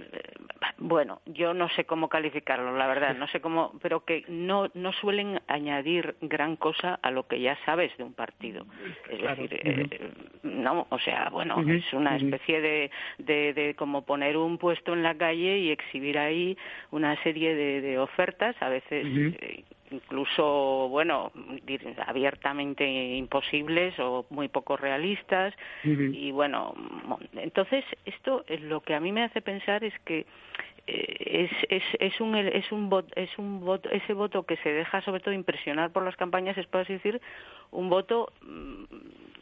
[0.78, 4.92] bueno, yo no sé cómo calificarlo, la verdad, no sé cómo, pero que no no
[4.94, 8.66] suelen añadir gran cosa a lo que ya sabes de un partido,
[9.10, 9.44] es claro.
[9.44, 10.42] decir, -huh.
[10.44, 11.78] no, o sea, bueno, uh -huh.
[11.78, 16.18] es una especie de, de, de como poner un puesto en la calle y exhibir
[16.18, 16.58] ahí
[16.92, 21.32] una serie de, de ofertas, a veces uh -huh incluso, bueno,
[22.06, 25.54] abiertamente imposibles o muy poco realistas.
[25.84, 26.16] Uh -huh.
[26.16, 26.74] Y bueno,
[27.34, 30.26] entonces esto es lo que a mí me hace pensar es que
[30.88, 34.70] eh, es, es, es un es un voto, es un voto ese voto que se
[34.70, 37.20] deja sobre todo impresionar por las campañas es por así decir
[37.72, 38.84] un voto mm,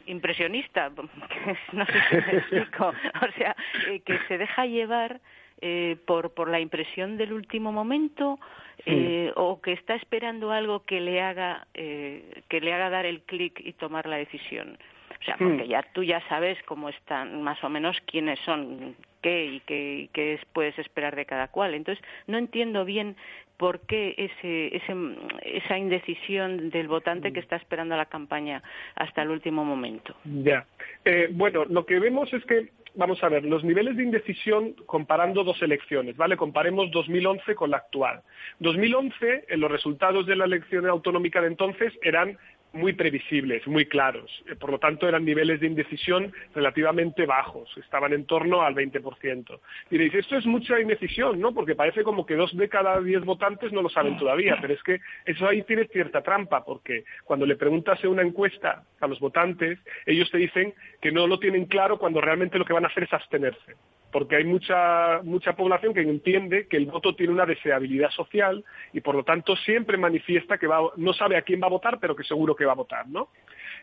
[0.06, 0.90] impresionista
[1.72, 3.54] no sé si me explico o sea
[3.88, 5.20] eh, que se deja llevar
[5.66, 8.38] eh, por por la impresión del último momento
[8.84, 13.22] eh, o que está esperando algo que le haga eh, que le haga dar el
[13.22, 14.76] clic y tomar la decisión.
[15.22, 19.46] O sea porque ya tú ya sabes cómo están más o menos quiénes son qué
[19.46, 21.72] y qué, y qué puedes esperar de cada cual.
[21.72, 23.16] Entonces no entiendo bien
[23.56, 24.94] por qué ese, ese,
[25.44, 28.62] esa indecisión del votante que está esperando la campaña
[28.96, 30.14] hasta el último momento.
[30.24, 30.66] Ya.
[31.06, 35.44] Eh, bueno, lo que vemos es que, vamos a ver, los niveles de indecisión comparando
[35.44, 36.36] dos elecciones, ¿vale?
[36.36, 38.22] Comparemos 2011 con la actual.
[38.60, 42.38] 2011, en los resultados de la elección autonómica de entonces eran
[42.74, 44.30] muy previsibles, muy claros.
[44.58, 49.60] Por lo tanto, eran niveles de indecisión relativamente bajos, estaban en torno al 20%.
[49.90, 51.54] Diréis, esto es mucha indecisión, ¿no?
[51.54, 54.82] Porque parece como que dos de cada diez votantes no lo saben todavía, pero es
[54.82, 59.20] que eso ahí tiene cierta trampa, porque cuando le preguntas en una encuesta a los
[59.20, 62.88] votantes, ellos te dicen que no lo tienen claro cuando realmente lo que van a
[62.88, 63.74] hacer es abstenerse
[64.14, 69.00] porque hay mucha, mucha población que entiende que el voto tiene una deseabilidad social y
[69.00, 72.14] por lo tanto siempre manifiesta que va, no sabe a quién va a votar, pero
[72.14, 73.30] que seguro que va a votar, ¿no?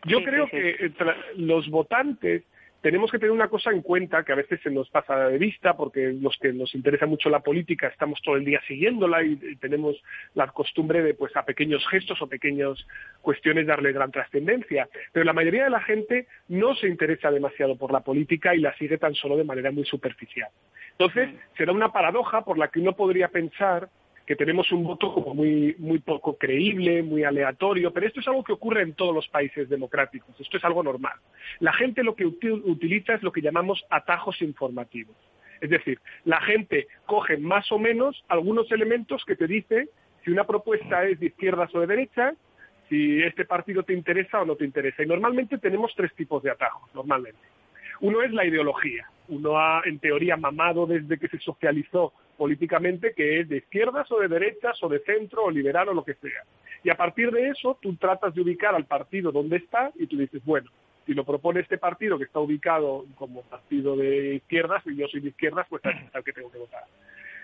[0.06, 0.94] Yo sí, creo sí, sí.
[0.94, 2.44] que los votantes
[2.82, 5.74] tenemos que tener una cosa en cuenta que a veces se nos pasa de vista
[5.76, 9.56] porque los que nos interesa mucho la política estamos todo el día siguiéndola y, y
[9.56, 9.96] tenemos
[10.34, 12.84] la costumbre de pues a pequeños gestos o pequeñas
[13.20, 14.88] cuestiones darle gran trascendencia.
[15.12, 18.76] Pero la mayoría de la gente no se interesa demasiado por la política y la
[18.76, 20.50] sigue tan solo de manera muy superficial.
[20.90, 23.88] Entonces, será una paradoja por la que uno podría pensar
[24.26, 28.44] que tenemos un voto como muy, muy poco creíble, muy aleatorio, pero esto es algo
[28.44, 31.14] que ocurre en todos los países democráticos, esto es algo normal.
[31.60, 35.16] La gente lo que utiliza es lo que llamamos atajos informativos.
[35.60, 39.88] Es decir, la gente coge más o menos algunos elementos que te dicen
[40.24, 42.34] si una propuesta es de izquierdas o de derechas,
[42.88, 45.02] si este partido te interesa o no te interesa.
[45.02, 47.40] Y normalmente tenemos tres tipos de atajos, normalmente.
[48.00, 49.08] Uno es la ideología.
[49.28, 54.20] Uno ha, en teoría, mamado desde que se socializó políticamente que es de izquierdas o
[54.20, 56.42] de derechas o de centro o liberal o lo que sea.
[56.84, 60.16] Y a partir de eso tú tratas de ubicar al partido donde está y tú
[60.16, 60.70] dices, bueno,
[61.06, 65.20] si lo propone este partido que está ubicado como partido de izquierdas y yo soy
[65.20, 66.84] de izquierdas, pues es al que tengo que votar.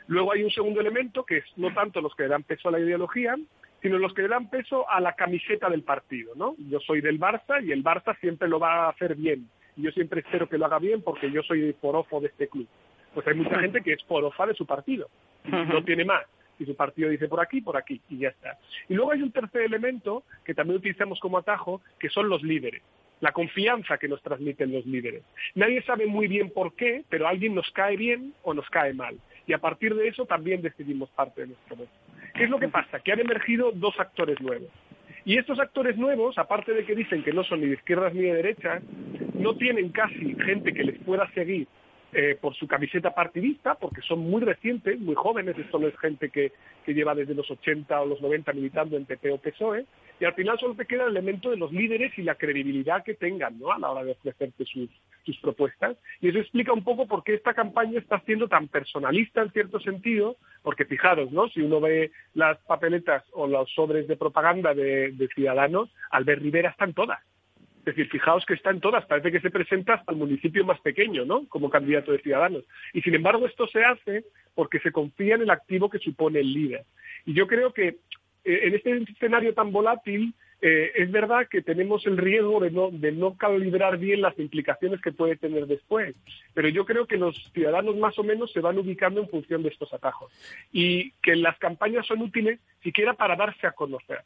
[0.07, 2.73] Luego hay un segundo elemento que es no tanto los que le dan peso a
[2.73, 3.37] la ideología,
[3.83, 6.57] sino los que le dan peso a la camiseta del partido, ¿no?
[6.59, 9.49] Yo soy del Barça y el Barça siempre lo va a hacer bien.
[9.77, 12.67] Y yo siempre espero que lo haga bien porque yo soy porofo de este club
[13.19, 15.09] pues hay mucha gente que es porofa de su partido,
[15.43, 16.25] no tiene más.
[16.57, 18.57] Y su partido dice por aquí, por aquí, y ya está.
[18.89, 22.81] Y luego hay un tercer elemento que también utilizamos como atajo, que son los líderes.
[23.19, 25.25] La confianza que nos transmiten los líderes.
[25.57, 29.19] Nadie sabe muy bien por qué, pero alguien nos cae bien o nos cae mal.
[29.49, 31.91] Y a partir de eso también decidimos parte de nuestro voto.
[32.37, 33.01] ¿Qué es lo que pasa?
[33.01, 34.71] Que han emergido dos actores nuevos.
[35.25, 38.23] Y estos actores nuevos, aparte de que dicen que no son ni de izquierdas ni
[38.23, 38.81] de derechas,
[39.35, 41.67] no tienen casi gente que les pueda seguir
[42.13, 46.31] eh, por su camiseta partidista, porque son muy recientes, muy jóvenes, esto no es gente
[46.31, 46.53] que,
[46.87, 49.85] que lleva desde los 80 o los 90 militando en PP o PSOE,
[50.19, 53.15] y al final solo te queda el elemento de los líderes y la credibilidad que
[53.15, 53.73] tengan ¿no?
[53.73, 54.89] a la hora de ofrecerte sus,
[55.25, 55.97] sus propuestas.
[56.21, 59.79] Y eso explica un poco por qué esta campaña está siendo tan personalista en cierto
[59.79, 61.49] sentido, porque fijaros, ¿no?
[61.51, 66.71] si uno ve las papeletas o los sobres de propaganda de, de Ciudadanos, Albert Rivera
[66.71, 67.21] están todas.
[67.89, 70.79] Es decir, fijaos que está en todas, parece que se presenta hasta el municipio más
[70.81, 71.47] pequeño, ¿no?
[71.49, 72.65] Como candidato de Ciudadanos.
[72.93, 74.25] Y sin embargo esto se hace
[74.55, 76.85] porque se confía en el activo que supone el líder.
[77.25, 77.97] Y yo creo que eh,
[78.45, 83.11] en este escenario tan volátil eh, es verdad que tenemos el riesgo de no, de
[83.11, 86.15] no calibrar bien las implicaciones que puede tener después,
[86.53, 89.71] pero yo creo que los ciudadanos más o menos se van ubicando en función de
[89.71, 90.31] estos atajos
[90.73, 94.25] y que las campañas son útiles siquiera para darse a conocer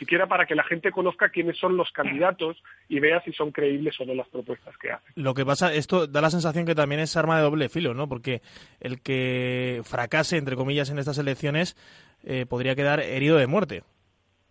[0.00, 4.00] siquiera para que la gente conozca quiénes son los candidatos y vea si son creíbles
[4.00, 5.12] o no las propuestas que hacen.
[5.14, 8.08] Lo que pasa, esto da la sensación que también es arma de doble filo, ¿no?
[8.08, 8.40] Porque
[8.80, 11.76] el que fracase, entre comillas, en estas elecciones
[12.24, 13.82] eh, podría quedar herido de muerte.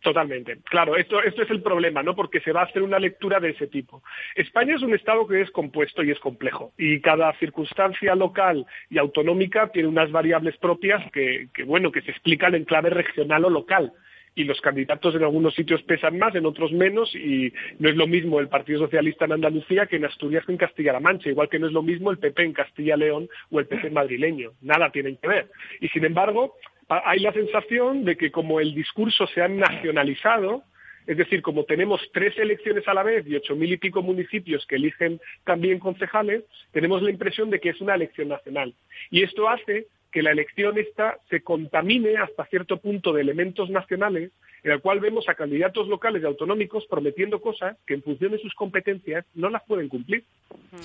[0.01, 0.59] Totalmente.
[0.63, 2.15] Claro, esto, esto es el problema, ¿no?
[2.15, 4.01] Porque se va a hacer una lectura de ese tipo.
[4.35, 6.71] España es un Estado que es compuesto y es complejo.
[6.77, 12.11] Y cada circunstancia local y autonómica tiene unas variables propias que, que bueno, que se
[12.11, 13.91] explican en clave regional o local
[14.39, 18.07] y los candidatos en algunos sitios pesan más, en otros menos, y no es lo
[18.07, 21.59] mismo el Partido Socialista en Andalucía que en Asturias que en Castilla-La Mancha, igual que
[21.59, 24.51] no es lo mismo el PP en Castilla-León o el PP madrileño.
[24.61, 25.47] Nada tienen que ver.
[25.81, 26.55] Y sin embargo,
[26.87, 30.63] hay la sensación de que como el discurso se ha nacionalizado,
[31.05, 34.65] es decir, como tenemos tres elecciones a la vez y ocho mil y pico municipios
[34.67, 38.73] que eligen también concejales, tenemos la impresión de que es una elección nacional.
[39.11, 44.31] Y esto hace que la elección esta se contamine hasta cierto punto de elementos nacionales,
[44.63, 48.39] en el cual vemos a candidatos locales y autonómicos prometiendo cosas que en función de
[48.39, 50.23] sus competencias no las pueden cumplir.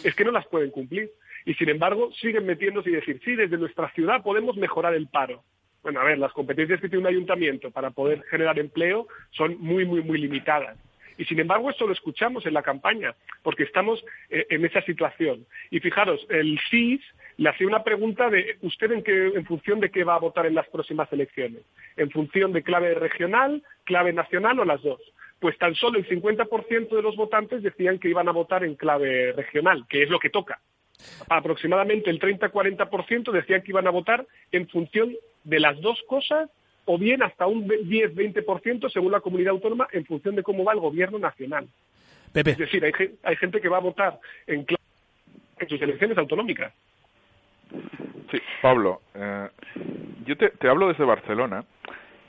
[0.05, 1.11] Es que no las pueden cumplir.
[1.45, 5.43] Y sin embargo siguen metiéndose y decir, sí, desde nuestra ciudad podemos mejorar el paro.
[5.83, 9.85] Bueno, a ver, las competencias que tiene un ayuntamiento para poder generar empleo son muy,
[9.85, 10.79] muy, muy limitadas.
[11.19, 15.47] Y sin embargo, esto lo escuchamos en la campaña, porque estamos eh, en esa situación.
[15.71, 17.03] Y fijaros, el CIS
[17.37, 20.47] le hacía una pregunta de usted en, qué, en función de qué va a votar
[20.47, 21.63] en las próximas elecciones.
[21.97, 25.01] En función de clave regional, clave nacional o las dos.
[25.41, 29.33] Pues tan solo el 50% de los votantes decían que iban a votar en clave
[29.33, 30.61] regional, que es lo que toca.
[31.29, 36.49] Aproximadamente el 30-40% decían que iban a votar en función de las dos cosas
[36.85, 40.81] o bien hasta un 10-20% según la comunidad autónoma en función de cómo va el
[40.81, 41.67] gobierno nacional.
[42.33, 42.93] Es decir, hay,
[43.23, 44.67] hay gente que va a votar en,
[45.59, 46.73] en sus elecciones autonómicas.
[48.31, 49.49] Sí, Pablo, eh,
[50.25, 51.65] yo te, te, hablo desde Barcelona,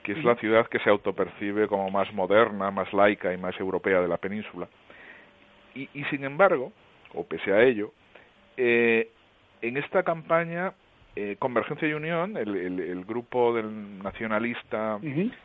[0.04, 4.02] que es la ciudad que se autopercibe como más moderna, más laica y más europea
[4.02, 4.68] de la península.
[5.74, 6.72] Y, y sin embargo,
[7.14, 7.92] o pese a ello,
[8.58, 9.10] eh,
[9.62, 10.74] en esta campaña
[11.16, 15.00] eh, Convergencia y Unión, el, el, el, grupo del nacionalista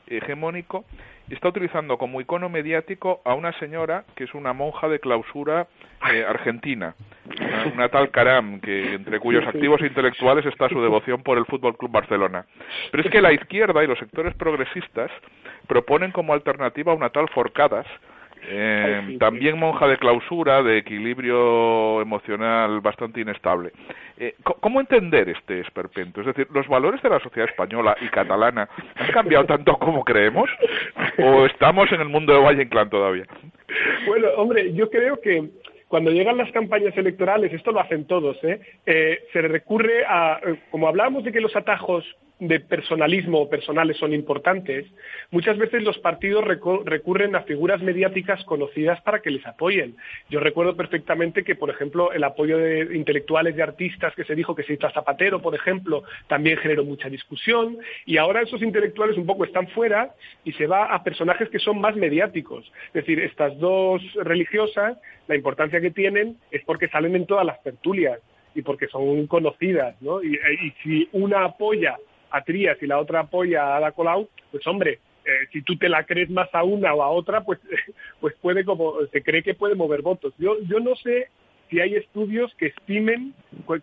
[0.08, 0.84] hegemónico,
[1.28, 5.68] está utilizando como icono mediático a una señora que es una monja de clausura
[6.12, 6.96] eh, argentina,
[7.40, 11.76] una, una, tal Caram, que entre cuyos activos intelectuales está su devoción por el Fútbol
[11.76, 12.44] Club Barcelona.
[12.90, 15.10] Pero es que la izquierda y los sectores progresistas
[15.66, 17.86] proponen como alternativa una tal Forcadas,
[18.48, 23.72] eh, también monja de clausura, de equilibrio emocional bastante inestable.
[24.18, 26.20] Eh, ¿Cómo entender este esperpento?
[26.20, 30.50] Es decir, ¿los valores de la sociedad española y catalana han cambiado tanto como creemos?
[31.18, 33.24] ¿O estamos en el mundo de Valle Inclán todavía?
[34.06, 35.50] Bueno, hombre, yo creo que
[35.90, 38.60] cuando llegan las campañas electorales, esto lo hacen todos, ¿eh?
[38.86, 42.04] eh se recurre a, como hablábamos de que los atajos
[42.40, 44.86] de personalismo o personales son importantes,
[45.30, 49.96] muchas veces los partidos recurren a figuras mediáticas conocidas para que les apoyen.
[50.30, 54.54] Yo recuerdo perfectamente que, por ejemplo, el apoyo de intelectuales y artistas que se dijo
[54.54, 59.18] que se hizo a Zapatero, por ejemplo, también generó mucha discusión y ahora esos intelectuales
[59.18, 62.72] un poco están fuera y se va a personajes que son más mediáticos.
[62.88, 64.96] Es decir, estas dos religiosas,
[65.28, 68.18] la importancia que tienen es porque salen en todas las tertulias
[68.54, 70.22] y porque son conocidas, ¿no?
[70.22, 71.96] Y, y si una apoya
[72.30, 75.88] a Trías y la otra apoya a Ada Colau, pues hombre, eh, si tú te
[75.88, 77.60] la crees más a una o a otra, pues,
[78.20, 80.34] pues puede como, se cree que puede mover votos.
[80.38, 81.28] Yo, yo no sé
[81.68, 83.32] si hay estudios que estimen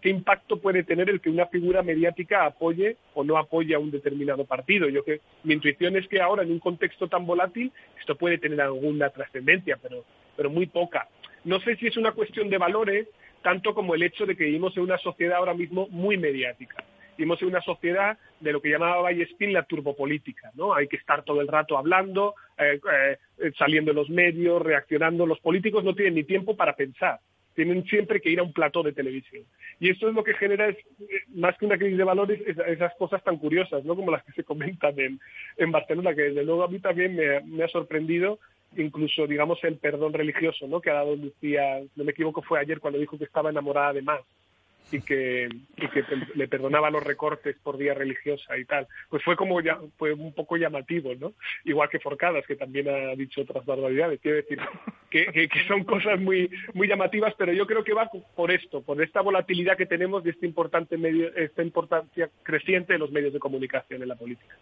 [0.01, 3.91] qué impacto puede tener el que una figura mediática apoye o no apoye a un
[3.91, 4.89] determinado partido.
[4.89, 8.60] Yo que mi intuición es que ahora en un contexto tan volátil esto puede tener
[8.60, 10.04] alguna trascendencia, pero,
[10.35, 11.08] pero muy poca.
[11.45, 13.08] No sé si es una cuestión de valores
[13.41, 16.83] tanto como el hecho de que vivimos en una sociedad ahora mismo muy mediática
[17.18, 20.74] vivimos en una sociedad de lo que llamaba Vallespín la turbopolítica, ¿no?
[20.74, 22.80] Hay que estar todo el rato hablando, eh,
[23.40, 25.26] eh, saliendo en los medios, reaccionando.
[25.26, 27.20] Los políticos no tienen ni tiempo para pensar.
[27.56, 29.44] tienen siempre que ir a un plató de televisión.
[29.80, 32.94] Y esto es lo que genera, es, eh, más que una crisis de valores, esas
[33.00, 33.96] cosas tan curiosas, ¿no?
[33.96, 35.20] Como las que se comentan en,
[35.58, 38.38] en Barcelona, que desde luego a mí también me, me ha sorprendido
[38.76, 40.82] incluso digamos el perdón religioso ¿no?
[40.82, 44.02] que ha dado Lucía, no me equivoco fue ayer cuando dijo que estaba enamorada de
[44.02, 44.20] más
[44.92, 46.04] y que, y que
[46.35, 48.88] le perdonaba los recortes por vía religiosa y tal.
[49.10, 51.33] Pues fue como ya, fue un poco llamativo, ¿no?
[51.65, 54.19] Igual que Forcadas, que también ha dicho otras barbaridades.
[54.21, 54.60] Quiero decir
[55.10, 59.02] que, que, son cosas muy, muy llamativas, pero yo creo que va por esto, por
[59.02, 63.40] esta volatilidad que tenemos de este importante medio, esta importancia creciente de los medios de
[63.40, 64.56] comunicación en la política.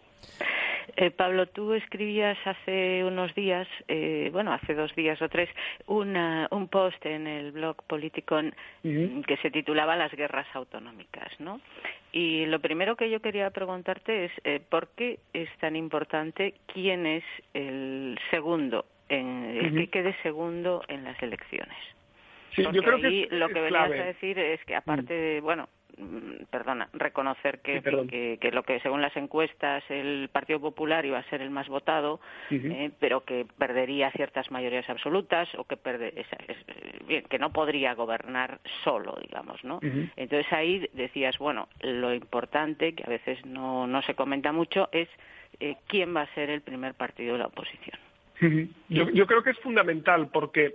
[0.96, 5.48] Eh, Pablo, tú escribías hace unos días, eh, bueno, hace dos días o tres,
[5.86, 11.60] una, un post en el blog Politicon que se titulaba Las guerras autonómicas, ¿no?
[12.12, 17.04] Y lo primero que yo quería preguntarte es eh, ¿por qué es tan importante quién
[17.04, 21.76] es el segundo, en, el que quede segundo en las elecciones?
[22.54, 25.68] Sí, yo creo que lo que venías a decir es que aparte de, bueno,
[26.50, 27.80] perdona, reconocer que,
[28.40, 32.20] que, lo que según las encuestas el Partido Popular iba a ser el más votado,
[32.50, 35.76] eh, pero que perdería ciertas mayorías absolutas o que
[37.06, 39.80] bien, que no podría gobernar solo, digamos, ¿no?
[40.16, 45.08] Entonces ahí decías, bueno, lo importante que a veces no, no se comenta mucho es
[45.60, 47.98] eh, quién va a ser el primer partido de la oposición.
[48.88, 50.74] Yo, yo, creo que es fundamental porque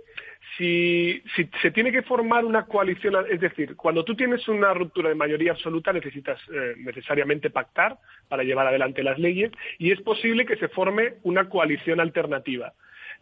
[0.56, 1.22] si,
[1.62, 5.52] se tiene que formar una coalición, es decir, cuando tú tienes una ruptura de mayoría
[5.52, 7.98] absoluta necesitas eh, necesariamente pactar
[8.28, 12.74] para llevar adelante las leyes y es posible que se forme una coalición alternativa.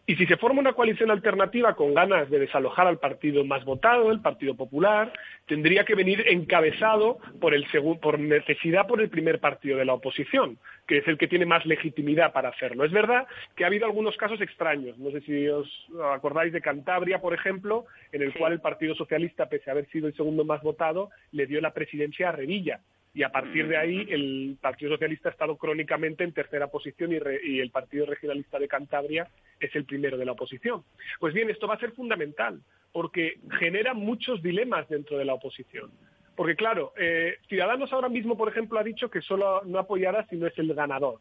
[0.07, 4.11] Y si se forma una coalición alternativa con ganas de desalojar al partido más votado,
[4.11, 5.13] el Partido Popular,
[5.45, 7.65] tendría que venir encabezado por, el
[8.01, 11.65] por necesidad por el primer partido de la oposición, que es el que tiene más
[11.65, 12.83] legitimidad para hacerlo.
[12.83, 14.97] Es verdad que ha habido algunos casos extraños.
[14.97, 15.69] No sé si os
[16.13, 20.07] acordáis de Cantabria, por ejemplo, en el cual el Partido Socialista, pese a haber sido
[20.07, 22.79] el segundo más votado, le dio la presidencia a Revilla
[23.13, 27.59] y a partir de ahí el Partido Socialista ha estado crónicamente en tercera posición y,
[27.59, 29.27] el Partido Regionalista de Cantabria
[29.59, 30.83] es el primero de la oposición.
[31.19, 32.61] Pues bien, esto va a ser fundamental
[32.93, 35.91] porque genera muchos dilemas dentro de la oposición.
[36.35, 40.37] Porque claro, eh, Ciudadanos ahora mismo, por ejemplo, ha dicho que solo no apoyará si
[40.37, 41.19] no es el ganador.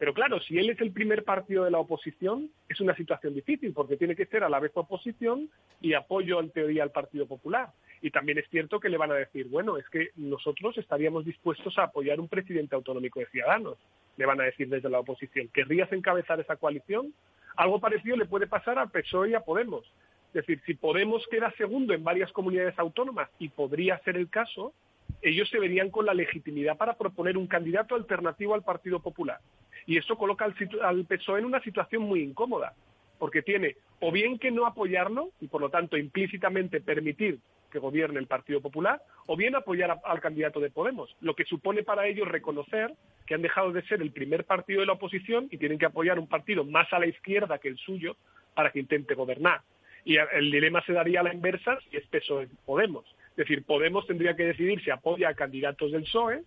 [0.00, 3.74] Pero claro, si él es el primer partido de la oposición, es una situación difícil,
[3.74, 5.50] porque tiene que ser a la vez oposición
[5.82, 7.68] y apoyo en teoría al Partido Popular.
[8.00, 11.76] Y también es cierto que le van a decir, bueno, es que nosotros estaríamos dispuestos
[11.76, 13.76] a apoyar un presidente autonómico de Ciudadanos.
[14.16, 17.12] Le van a decir desde la oposición, ¿querrías encabezar esa coalición?
[17.56, 19.84] Algo parecido le puede pasar a PSOE y a Podemos.
[20.28, 24.72] Es decir, si Podemos queda segundo en varias comunidades autónomas, y podría ser el caso,
[25.20, 29.40] ellos se verían con la legitimidad para proponer un candidato alternativo al Partido Popular.
[29.86, 32.74] Y eso coloca al, al PSOE en una situación muy incómoda,
[33.18, 37.38] porque tiene o bien que no apoyarlo y por lo tanto implícitamente permitir
[37.70, 41.82] que gobierne el Partido Popular, o bien apoyar al candidato de Podemos, lo que supone
[41.82, 42.92] para ellos reconocer
[43.26, 46.18] que han dejado de ser el primer partido de la oposición y tienen que apoyar
[46.18, 48.16] un partido más a la izquierda que el suyo
[48.54, 49.62] para que intente gobernar.
[50.04, 53.04] Y el dilema se daría a la inversa si es PSOE Podemos.
[53.30, 56.42] Es decir, Podemos tendría que decidir si apoya a candidatos del PSOE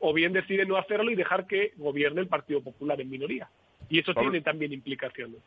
[0.00, 3.48] o bien decide no hacerlo y dejar que gobierne el Partido Popular en minoría.
[3.88, 5.38] Y eso tiene también implicaciones.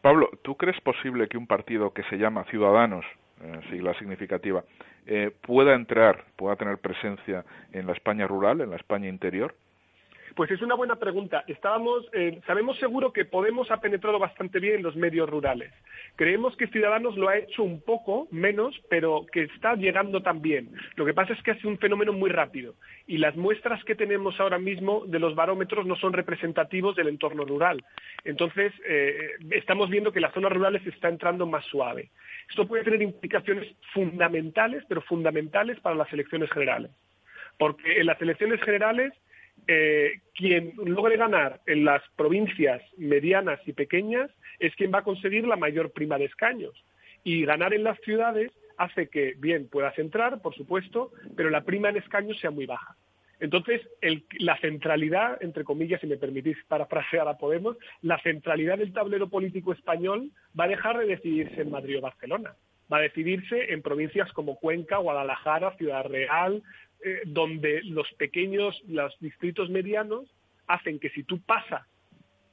[0.00, 3.04] Pablo, ¿tú crees posible que un partido que se llama Ciudadanos,
[3.42, 4.64] eh, sigla significativa,
[5.06, 9.54] eh, pueda entrar, pueda tener presencia en la España rural, en la España interior?
[10.34, 11.44] Pues es una buena pregunta.
[11.46, 15.72] Estábamos, eh, sabemos seguro que Podemos ha penetrado bastante bien en los medios rurales.
[16.16, 20.70] Creemos que Ciudadanos lo ha hecho un poco menos, pero que está llegando también.
[20.96, 22.74] Lo que pasa es que es un fenómeno muy rápido
[23.06, 27.44] y las muestras que tenemos ahora mismo de los barómetros no son representativos del entorno
[27.44, 27.84] rural.
[28.24, 32.10] Entonces, eh, estamos viendo que las zonas rurales está entrando más suave.
[32.48, 36.90] Esto puede tener implicaciones fundamentales, pero fundamentales para las elecciones generales.
[37.58, 39.12] Porque en las elecciones generales
[39.72, 45.46] eh, quien logre ganar en las provincias medianas y pequeñas es quien va a conseguir
[45.46, 46.74] la mayor prima de escaños.
[47.22, 51.88] Y ganar en las ciudades hace que, bien, puedas entrar, por supuesto, pero la prima
[51.88, 52.96] en escaños sea muy baja.
[53.38, 53.80] Entonces,
[54.40, 59.72] la centralidad, entre comillas, si me permitís parafrasear a Podemos, la centralidad del tablero político
[59.72, 62.56] español va a dejar de decidirse en Madrid o Barcelona.
[62.92, 66.60] Va a decidirse en provincias como Cuenca, Guadalajara, Ciudad Real,
[67.04, 70.28] eh, donde los pequeños, los distritos medianos,
[70.66, 71.86] hacen que si tú pasas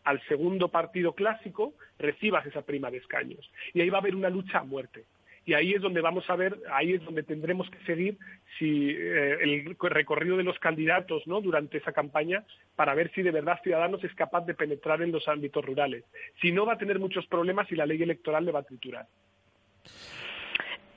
[0.03, 3.51] al segundo partido clásico, recibas esa prima de escaños.
[3.73, 5.05] Y ahí va a haber una lucha a muerte.
[5.45, 8.17] Y ahí es donde vamos a ver, ahí es donde tendremos que seguir
[8.59, 11.39] si eh, el recorrido de los candidatos ¿no?
[11.39, 12.43] durante esa campaña
[12.75, 16.03] para ver si de verdad Ciudadanos es capaz de penetrar en los ámbitos rurales.
[16.41, 19.07] Si no, va a tener muchos problemas y la ley electoral le va a triturar.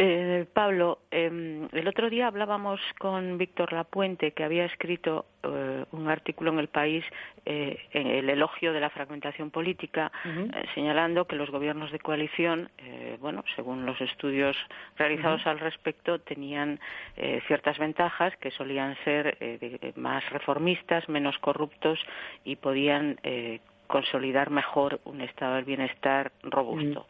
[0.03, 6.09] Eh, Pablo, eh, el otro día hablábamos con Víctor Lapuente, que había escrito eh, un
[6.09, 7.05] artículo en El País
[7.45, 10.11] eh, en el elogio de la fragmentación política,
[10.55, 14.57] eh, señalando que los gobiernos de coalición, eh, bueno, según los estudios
[14.97, 16.81] realizados al respecto, tenían
[17.19, 21.99] eh, ciertas ventajas que solían ser eh, de- más reformistas, menos corruptos
[22.43, 23.61] y podían eh,
[23.91, 27.07] consolidar mejor un estado del bienestar robusto.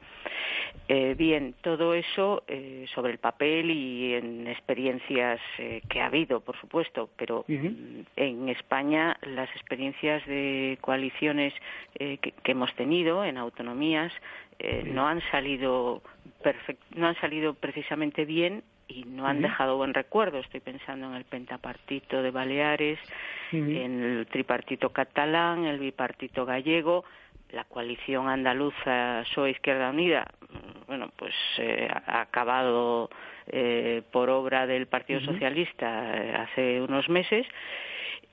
[0.88, 6.40] Eh, bien, todo eso eh, sobre el papel y en experiencias eh, que ha habido,
[6.40, 11.52] por supuesto, pero mm, en España las experiencias de coaliciones
[11.96, 14.12] eh, que, que hemos tenido en autonomías
[14.60, 16.02] eh, no han salido
[16.94, 20.38] no han salido precisamente bien y no han dejado buen recuerdo.
[20.38, 22.98] Estoy pensando en el pentapartito de Baleares,
[23.52, 27.04] en el tripartito catalán, el bipartito gallego,
[27.52, 33.10] la coalición andaluza PSOE Izquierda Unida, mm, bueno, pues eh, ha acabado
[33.46, 35.20] eh, por obra del Partido.
[35.20, 37.46] Socialista eh, hace unos meses.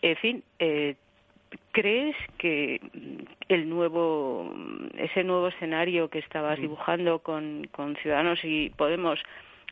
[0.02, 0.96] En fin, eh,
[1.72, 2.82] ¿crees que
[3.50, 4.54] el nuevo,
[4.98, 9.20] ese nuevo escenario que estabas dibujando con, con Ciudadanos y Podemos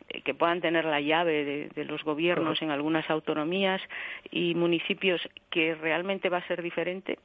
[0.08, 3.80] eh, que puedan tener la llave de, de los gobiernos en algunas autonomías
[4.30, 5.20] y municipios
[5.50, 7.18] que realmente va a ser diferente?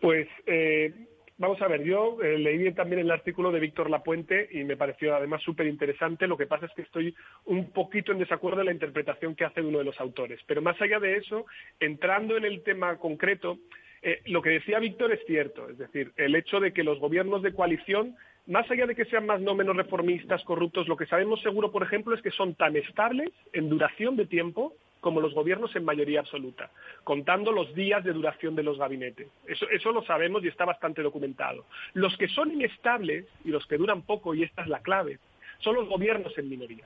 [0.00, 0.92] Pues eh,
[1.38, 5.14] vamos a ver, yo eh, leí también el artículo de Víctor Lapuente y me pareció
[5.14, 6.26] además súper interesante.
[6.26, 7.14] Lo que pasa es que estoy
[7.46, 10.40] un poquito en desacuerdo en la interpretación que hace uno de los autores.
[10.46, 11.46] Pero más allá de eso,
[11.80, 13.58] entrando en el tema concreto,
[14.02, 15.68] eh, lo que decía Víctor es cierto.
[15.70, 18.16] Es decir, el hecho de que los gobiernos de coalición
[18.46, 21.82] más allá de que sean más no menos reformistas, corruptos, lo que sabemos seguro, por
[21.82, 26.20] ejemplo, es que son tan estables en duración de tiempo como los gobiernos en mayoría
[26.20, 26.70] absoluta,
[27.04, 29.28] contando los días de duración de los gabinetes.
[29.46, 31.64] Eso, eso lo sabemos y está bastante documentado.
[31.94, 35.18] Los que son inestables y los que duran poco, y esta es la clave,
[35.58, 36.84] son los gobiernos en minoría.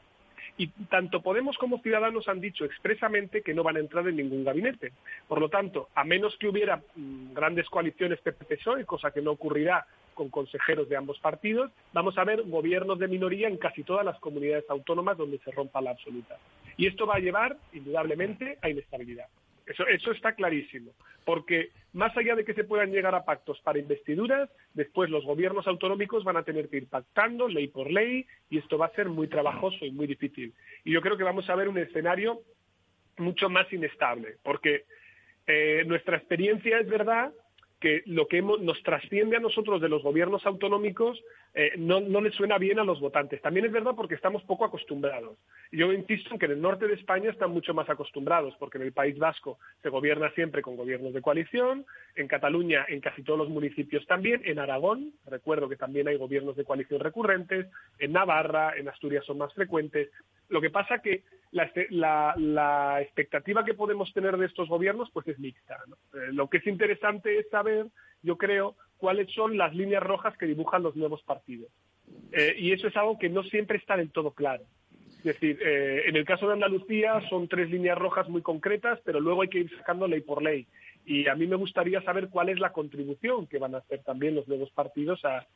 [0.58, 4.44] Y tanto Podemos como Ciudadanos han dicho expresamente que no van a entrar en ningún
[4.44, 4.92] gabinete.
[5.26, 9.86] Por lo tanto, a menos que hubiera mm, grandes coaliciones PP-PSOE, cosa que no ocurrirá
[10.14, 14.18] con consejeros de ambos partidos, vamos a ver gobiernos de minoría en casi todas las
[14.20, 16.38] comunidades autónomas donde se rompa la absoluta.
[16.76, 19.26] Y esto va a llevar, indudablemente, a inestabilidad.
[19.66, 20.92] Eso, eso está clarísimo,
[21.24, 25.66] porque más allá de que se puedan llegar a pactos para investiduras, después los gobiernos
[25.66, 29.08] autonómicos van a tener que ir pactando ley por ley y esto va a ser
[29.08, 30.52] muy trabajoso y muy difícil.
[30.84, 32.40] Y yo creo que vamos a ver un escenario
[33.18, 34.84] mucho más inestable, porque
[35.46, 37.32] eh, nuestra experiencia es verdad
[37.83, 41.20] que lo que hemos- nos trasciende a nosotros de los gobiernos autonómicos
[41.53, 43.43] eh, no, no les suena bien a los votantes.
[43.43, 45.37] También es verdad porque estamos poco acostumbrados.
[45.72, 48.85] Yo insisto en que en el norte de España están mucho más acostumbrados, porque en
[48.85, 53.39] el País Vasco se gobierna siempre con gobiernos de coalición, en Cataluña en casi todos
[53.41, 57.66] los municipios también, en Aragón, recuerdo que también hay gobiernos de coalición recurrentes,
[57.99, 60.09] en Navarra, en Asturias son más frecuentes.
[60.49, 65.09] Lo que pasa que la, este- la- la expectativa que podemos tener de estos gobiernos
[65.12, 65.78] pues es mixta.
[66.14, 67.86] Eh, lo que es interesante es saber,
[68.22, 71.70] yo creo, cuáles son las líneas rojas que dibujan los nuevos partidos.
[72.32, 74.64] Eh, y eso es algo que no siempre está del todo claro.
[75.18, 79.20] Es decir, eh, en el caso de Andalucía son tres líneas rojas muy concretas, pero
[79.20, 80.66] luego hay que ir sacando ley por ley.
[81.05, 84.36] Y a mí me gustaría saber cuál es la contribución que van a hacer también
[84.36, 85.46] los nuevos partidos a-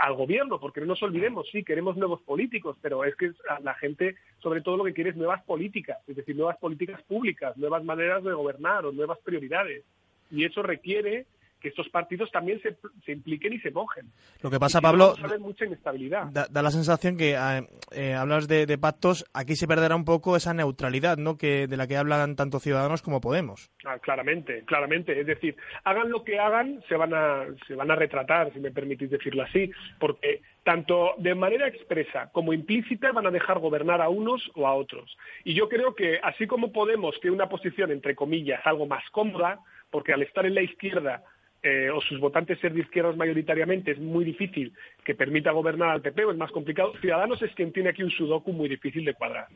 [0.00, 3.32] al gobierno, porque no nos olvidemos, sí, queremos nuevos políticos, pero es que
[3.62, 7.56] la gente sobre todo lo que quiere es nuevas políticas, es decir, nuevas políticas públicas,
[7.56, 9.82] nuevas maneras de gobernar o nuevas prioridades.
[10.30, 11.26] Y eso requiere
[11.60, 14.06] que estos partidos también se, se impliquen y se mojen.
[14.42, 16.26] Lo que pasa, Y no, Pablo, ver mucha inestabilidad.
[16.32, 20.04] Da, da la sensación que eh, eh, hablas de, de pactos, aquí se perderá un
[20.04, 21.36] poco esa neutralidad, ¿no?
[21.36, 23.70] Que de la que hablan tanto Ciudadanos como Podemos.
[23.84, 25.18] Ah, claramente, claramente.
[25.18, 28.70] Es decir, hagan lo que hagan, se van a, se van a retratar, si me
[28.70, 34.08] permitís decirlo así, porque tanto de manera expresa como implícita van a dejar gobernar a
[34.08, 35.16] unos o a otros.
[35.44, 39.60] Y yo creo que así como Podemos tiene una posición, entre comillas, algo más cómoda,
[39.90, 41.22] porque al estar en la izquierda
[41.62, 44.72] eh, o sus votantes ser de izquierdas mayoritariamente es muy difícil
[45.04, 46.92] que permita gobernar al PP o es más complicado.
[47.00, 49.48] Ciudadanos es quien tiene aquí un sudoku muy difícil de cuadrar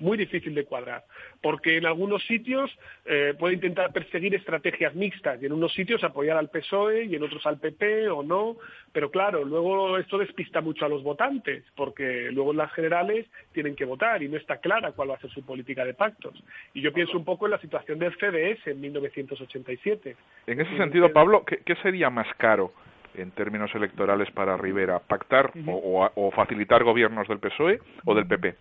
[0.00, 1.04] muy difícil de cuadrar,
[1.42, 2.70] porque en algunos sitios
[3.04, 7.22] eh, puede intentar perseguir estrategias mixtas y en unos sitios apoyar al PSOE y en
[7.22, 8.56] otros al PP o no,
[8.92, 13.76] pero claro, luego esto despista mucho a los votantes, porque luego en las generales tienen
[13.76, 16.42] que votar y no está clara cuál va a ser su política de pactos.
[16.74, 20.16] Y yo pienso un poco en la situación del CDS en 1987.
[20.46, 22.72] En ese sentido, Pablo, ¿qué, qué sería más caro
[23.14, 24.98] en términos electorales para Rivera?
[25.00, 28.54] ¿Pactar o, o- o facilitar gobiernos del PSOE o del PP?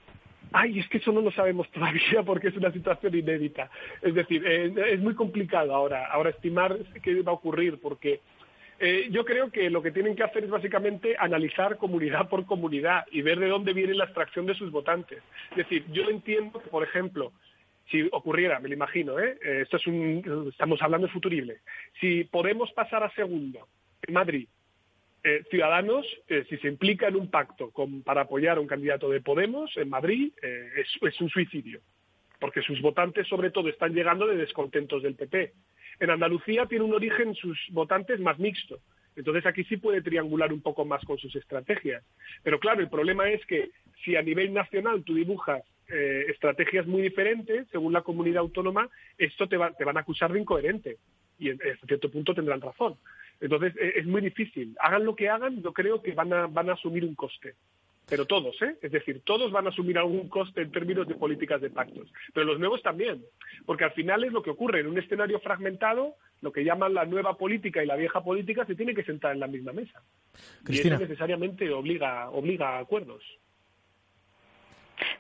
[0.52, 3.70] Ay, es que eso no lo sabemos todavía porque es una situación inédita.
[4.02, 8.20] Es decir, eh, es muy complicado ahora, ahora estimar qué va a ocurrir porque
[8.82, 13.06] Eh, yo creo que lo que tienen que hacer es básicamente analizar comunidad por comunidad
[13.12, 15.22] y ver de dónde viene la extracción de sus votantes.
[15.52, 17.34] Es decir, yo entiendo que, por ejemplo,
[17.91, 19.38] si ocurriera, me lo imagino, ¿eh?
[19.43, 21.58] eh esto es un, estamos hablando de futurible,
[22.00, 23.68] si podemos pasar a segundo
[24.08, 24.47] en Madrid,
[25.24, 27.72] eh, Ciudadanos, si se implica en un pacto
[28.03, 31.82] para apoyar a un candidato de Podemos en Madrid, es, es un suicidio,
[32.39, 35.53] porque sus votantes sobre todo están llegando de descontentos del PP
[35.99, 38.80] en Andalucía tiene un origen sus votantes más mixto.
[39.15, 42.03] Entonces aquí sí puede triangular un poco más con sus estrategias.
[42.43, 43.72] Pero claro, el problema es que
[44.03, 49.47] si a nivel nacional tú dibujas eh, estrategias muy diferentes según la comunidad autónoma, esto
[49.47, 50.97] te, te van a acusar de incoherente.
[51.38, 52.95] Y en, cierto punto tendrán razón.
[53.42, 54.76] Entonces e, es muy difícil.
[54.80, 57.56] Hagan lo que hagan, yo creo que van a, van a asumir un coste
[58.10, 58.76] pero todos, ¿eh?
[58.82, 62.46] Es decir, todos van a asumir algún coste en términos de políticas de pactos, pero
[62.48, 63.24] los nuevos también,
[63.66, 67.06] porque al final es lo que ocurre en un escenario fragmentado, lo que llaman la
[67.06, 70.02] nueva política y la vieja política se tiene que sentar en la misma mesa.
[70.68, 73.24] Y eso necesariamente obliga, obliga a acuerdos.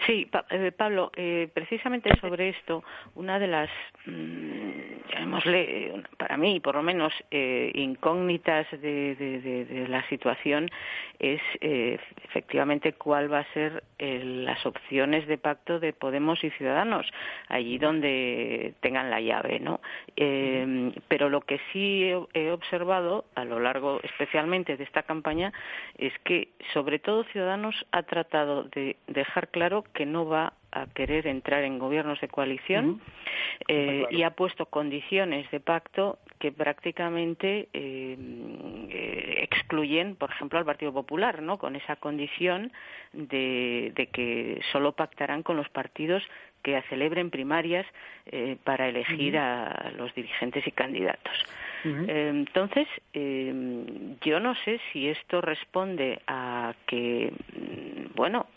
[0.09, 2.83] Sí, eh, Pablo, eh, precisamente sobre esto,
[3.13, 3.69] una de las,
[4.07, 10.71] mm, llamémosle, para mí por lo menos, eh, incógnitas de, la situación
[11.19, 17.05] es efectivamente cuál va a ser las opciones de pacto de Podemos y Ciudadanos,
[17.49, 19.81] allí donde tengan la llave, ¿no?
[20.15, 25.51] pero lo que sí he observado a lo largo, especialmente de esta campaña,
[25.97, 31.27] es que sobre todo Ciudadanos ha tratado de dejar claro que no va a querer
[31.27, 33.01] entrar en gobiernos de coalición
[33.67, 38.17] eh, y ha puesto condiciones de pacto que prácticamente eh,
[38.89, 41.57] eh, excluyen, por ejemplo, al Partido Popular, ¿no?
[41.57, 42.71] Con esa condición
[43.13, 46.23] de, de que solo pactarán con los partidos
[46.61, 47.85] que celebren primarias
[48.65, 51.33] para elegir a los dirigentes y candidatos.
[51.83, 58.47] Entonces, yo no sé si esto responde a que, mm, bueno,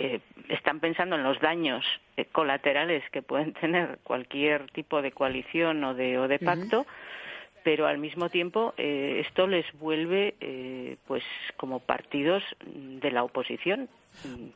[0.49, 1.85] están pensando en los daños
[2.16, 6.87] eh, colaterales que pueden tener cualquier tipo de coalición o de, o de pacto,
[7.64, 11.23] pero al mismo tiempo eh, esto les vuelve eh, pues
[11.57, 13.89] como partidos de la oposición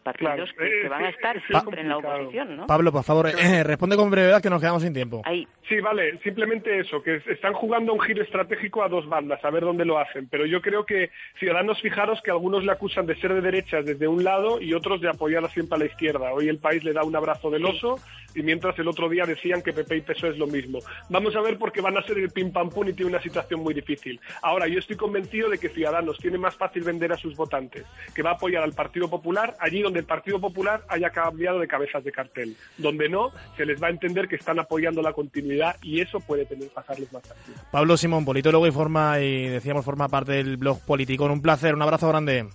[0.02, 2.66] partidos que, van a estar siempre en la oposición, ¿no?
[2.66, 5.22] Pablo, por favor, eh, responde con brevedad que nos quedamos sin tiempo.
[5.68, 9.64] Sí, vale, simplemente eso, que están jugando un giro estratégico a dos bandas, a ver
[9.64, 10.28] dónde lo hacen.
[10.28, 14.06] Pero yo creo que, Ciudadanos, fijaros que algunos le acusan de ser de derechas desde
[14.06, 16.32] un lado y otros de apoyar siempre a la izquierda.
[16.32, 17.98] Hoy el país le da un abrazo del oso
[18.34, 20.78] y mientras el otro día decían que PP y PSOE es lo mismo.
[21.08, 23.60] Vamos a ver porque van a ser el pim pam pum y tiene una situación
[23.60, 24.20] muy difícil.
[24.42, 27.84] Ahora, yo estoy convencido de que Ciudadanos tiene más fácil vender a sus votantes,
[28.14, 31.68] que va a apoyar al Partido Popular allí donde el Partido Popular haya cambiado de
[31.68, 32.56] cabezas de cartel.
[32.78, 36.46] Donde no, se les va a entender que están apoyando la continuidad y eso puede
[36.46, 37.54] tener pasarles más fácil.
[37.70, 41.24] Pablo Simón, politólogo y forma, y decíamos, forma parte del blog político.
[41.24, 42.48] Un placer, un abrazo grande.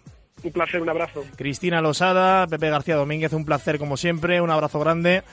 [0.44, 1.24] Un placer, un abrazo.
[1.36, 5.24] Cristina Losada, Pepe García Domínguez, un placer como siempre, un abrazo grande.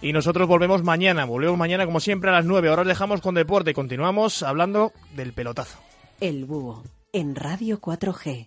[0.00, 2.68] Y nosotros volvemos mañana, volvemos mañana como siempre a las 9.
[2.68, 5.78] Ahora os dejamos con deporte y continuamos hablando del pelotazo.
[6.20, 6.82] El búho
[7.12, 8.44] en Radio 4G.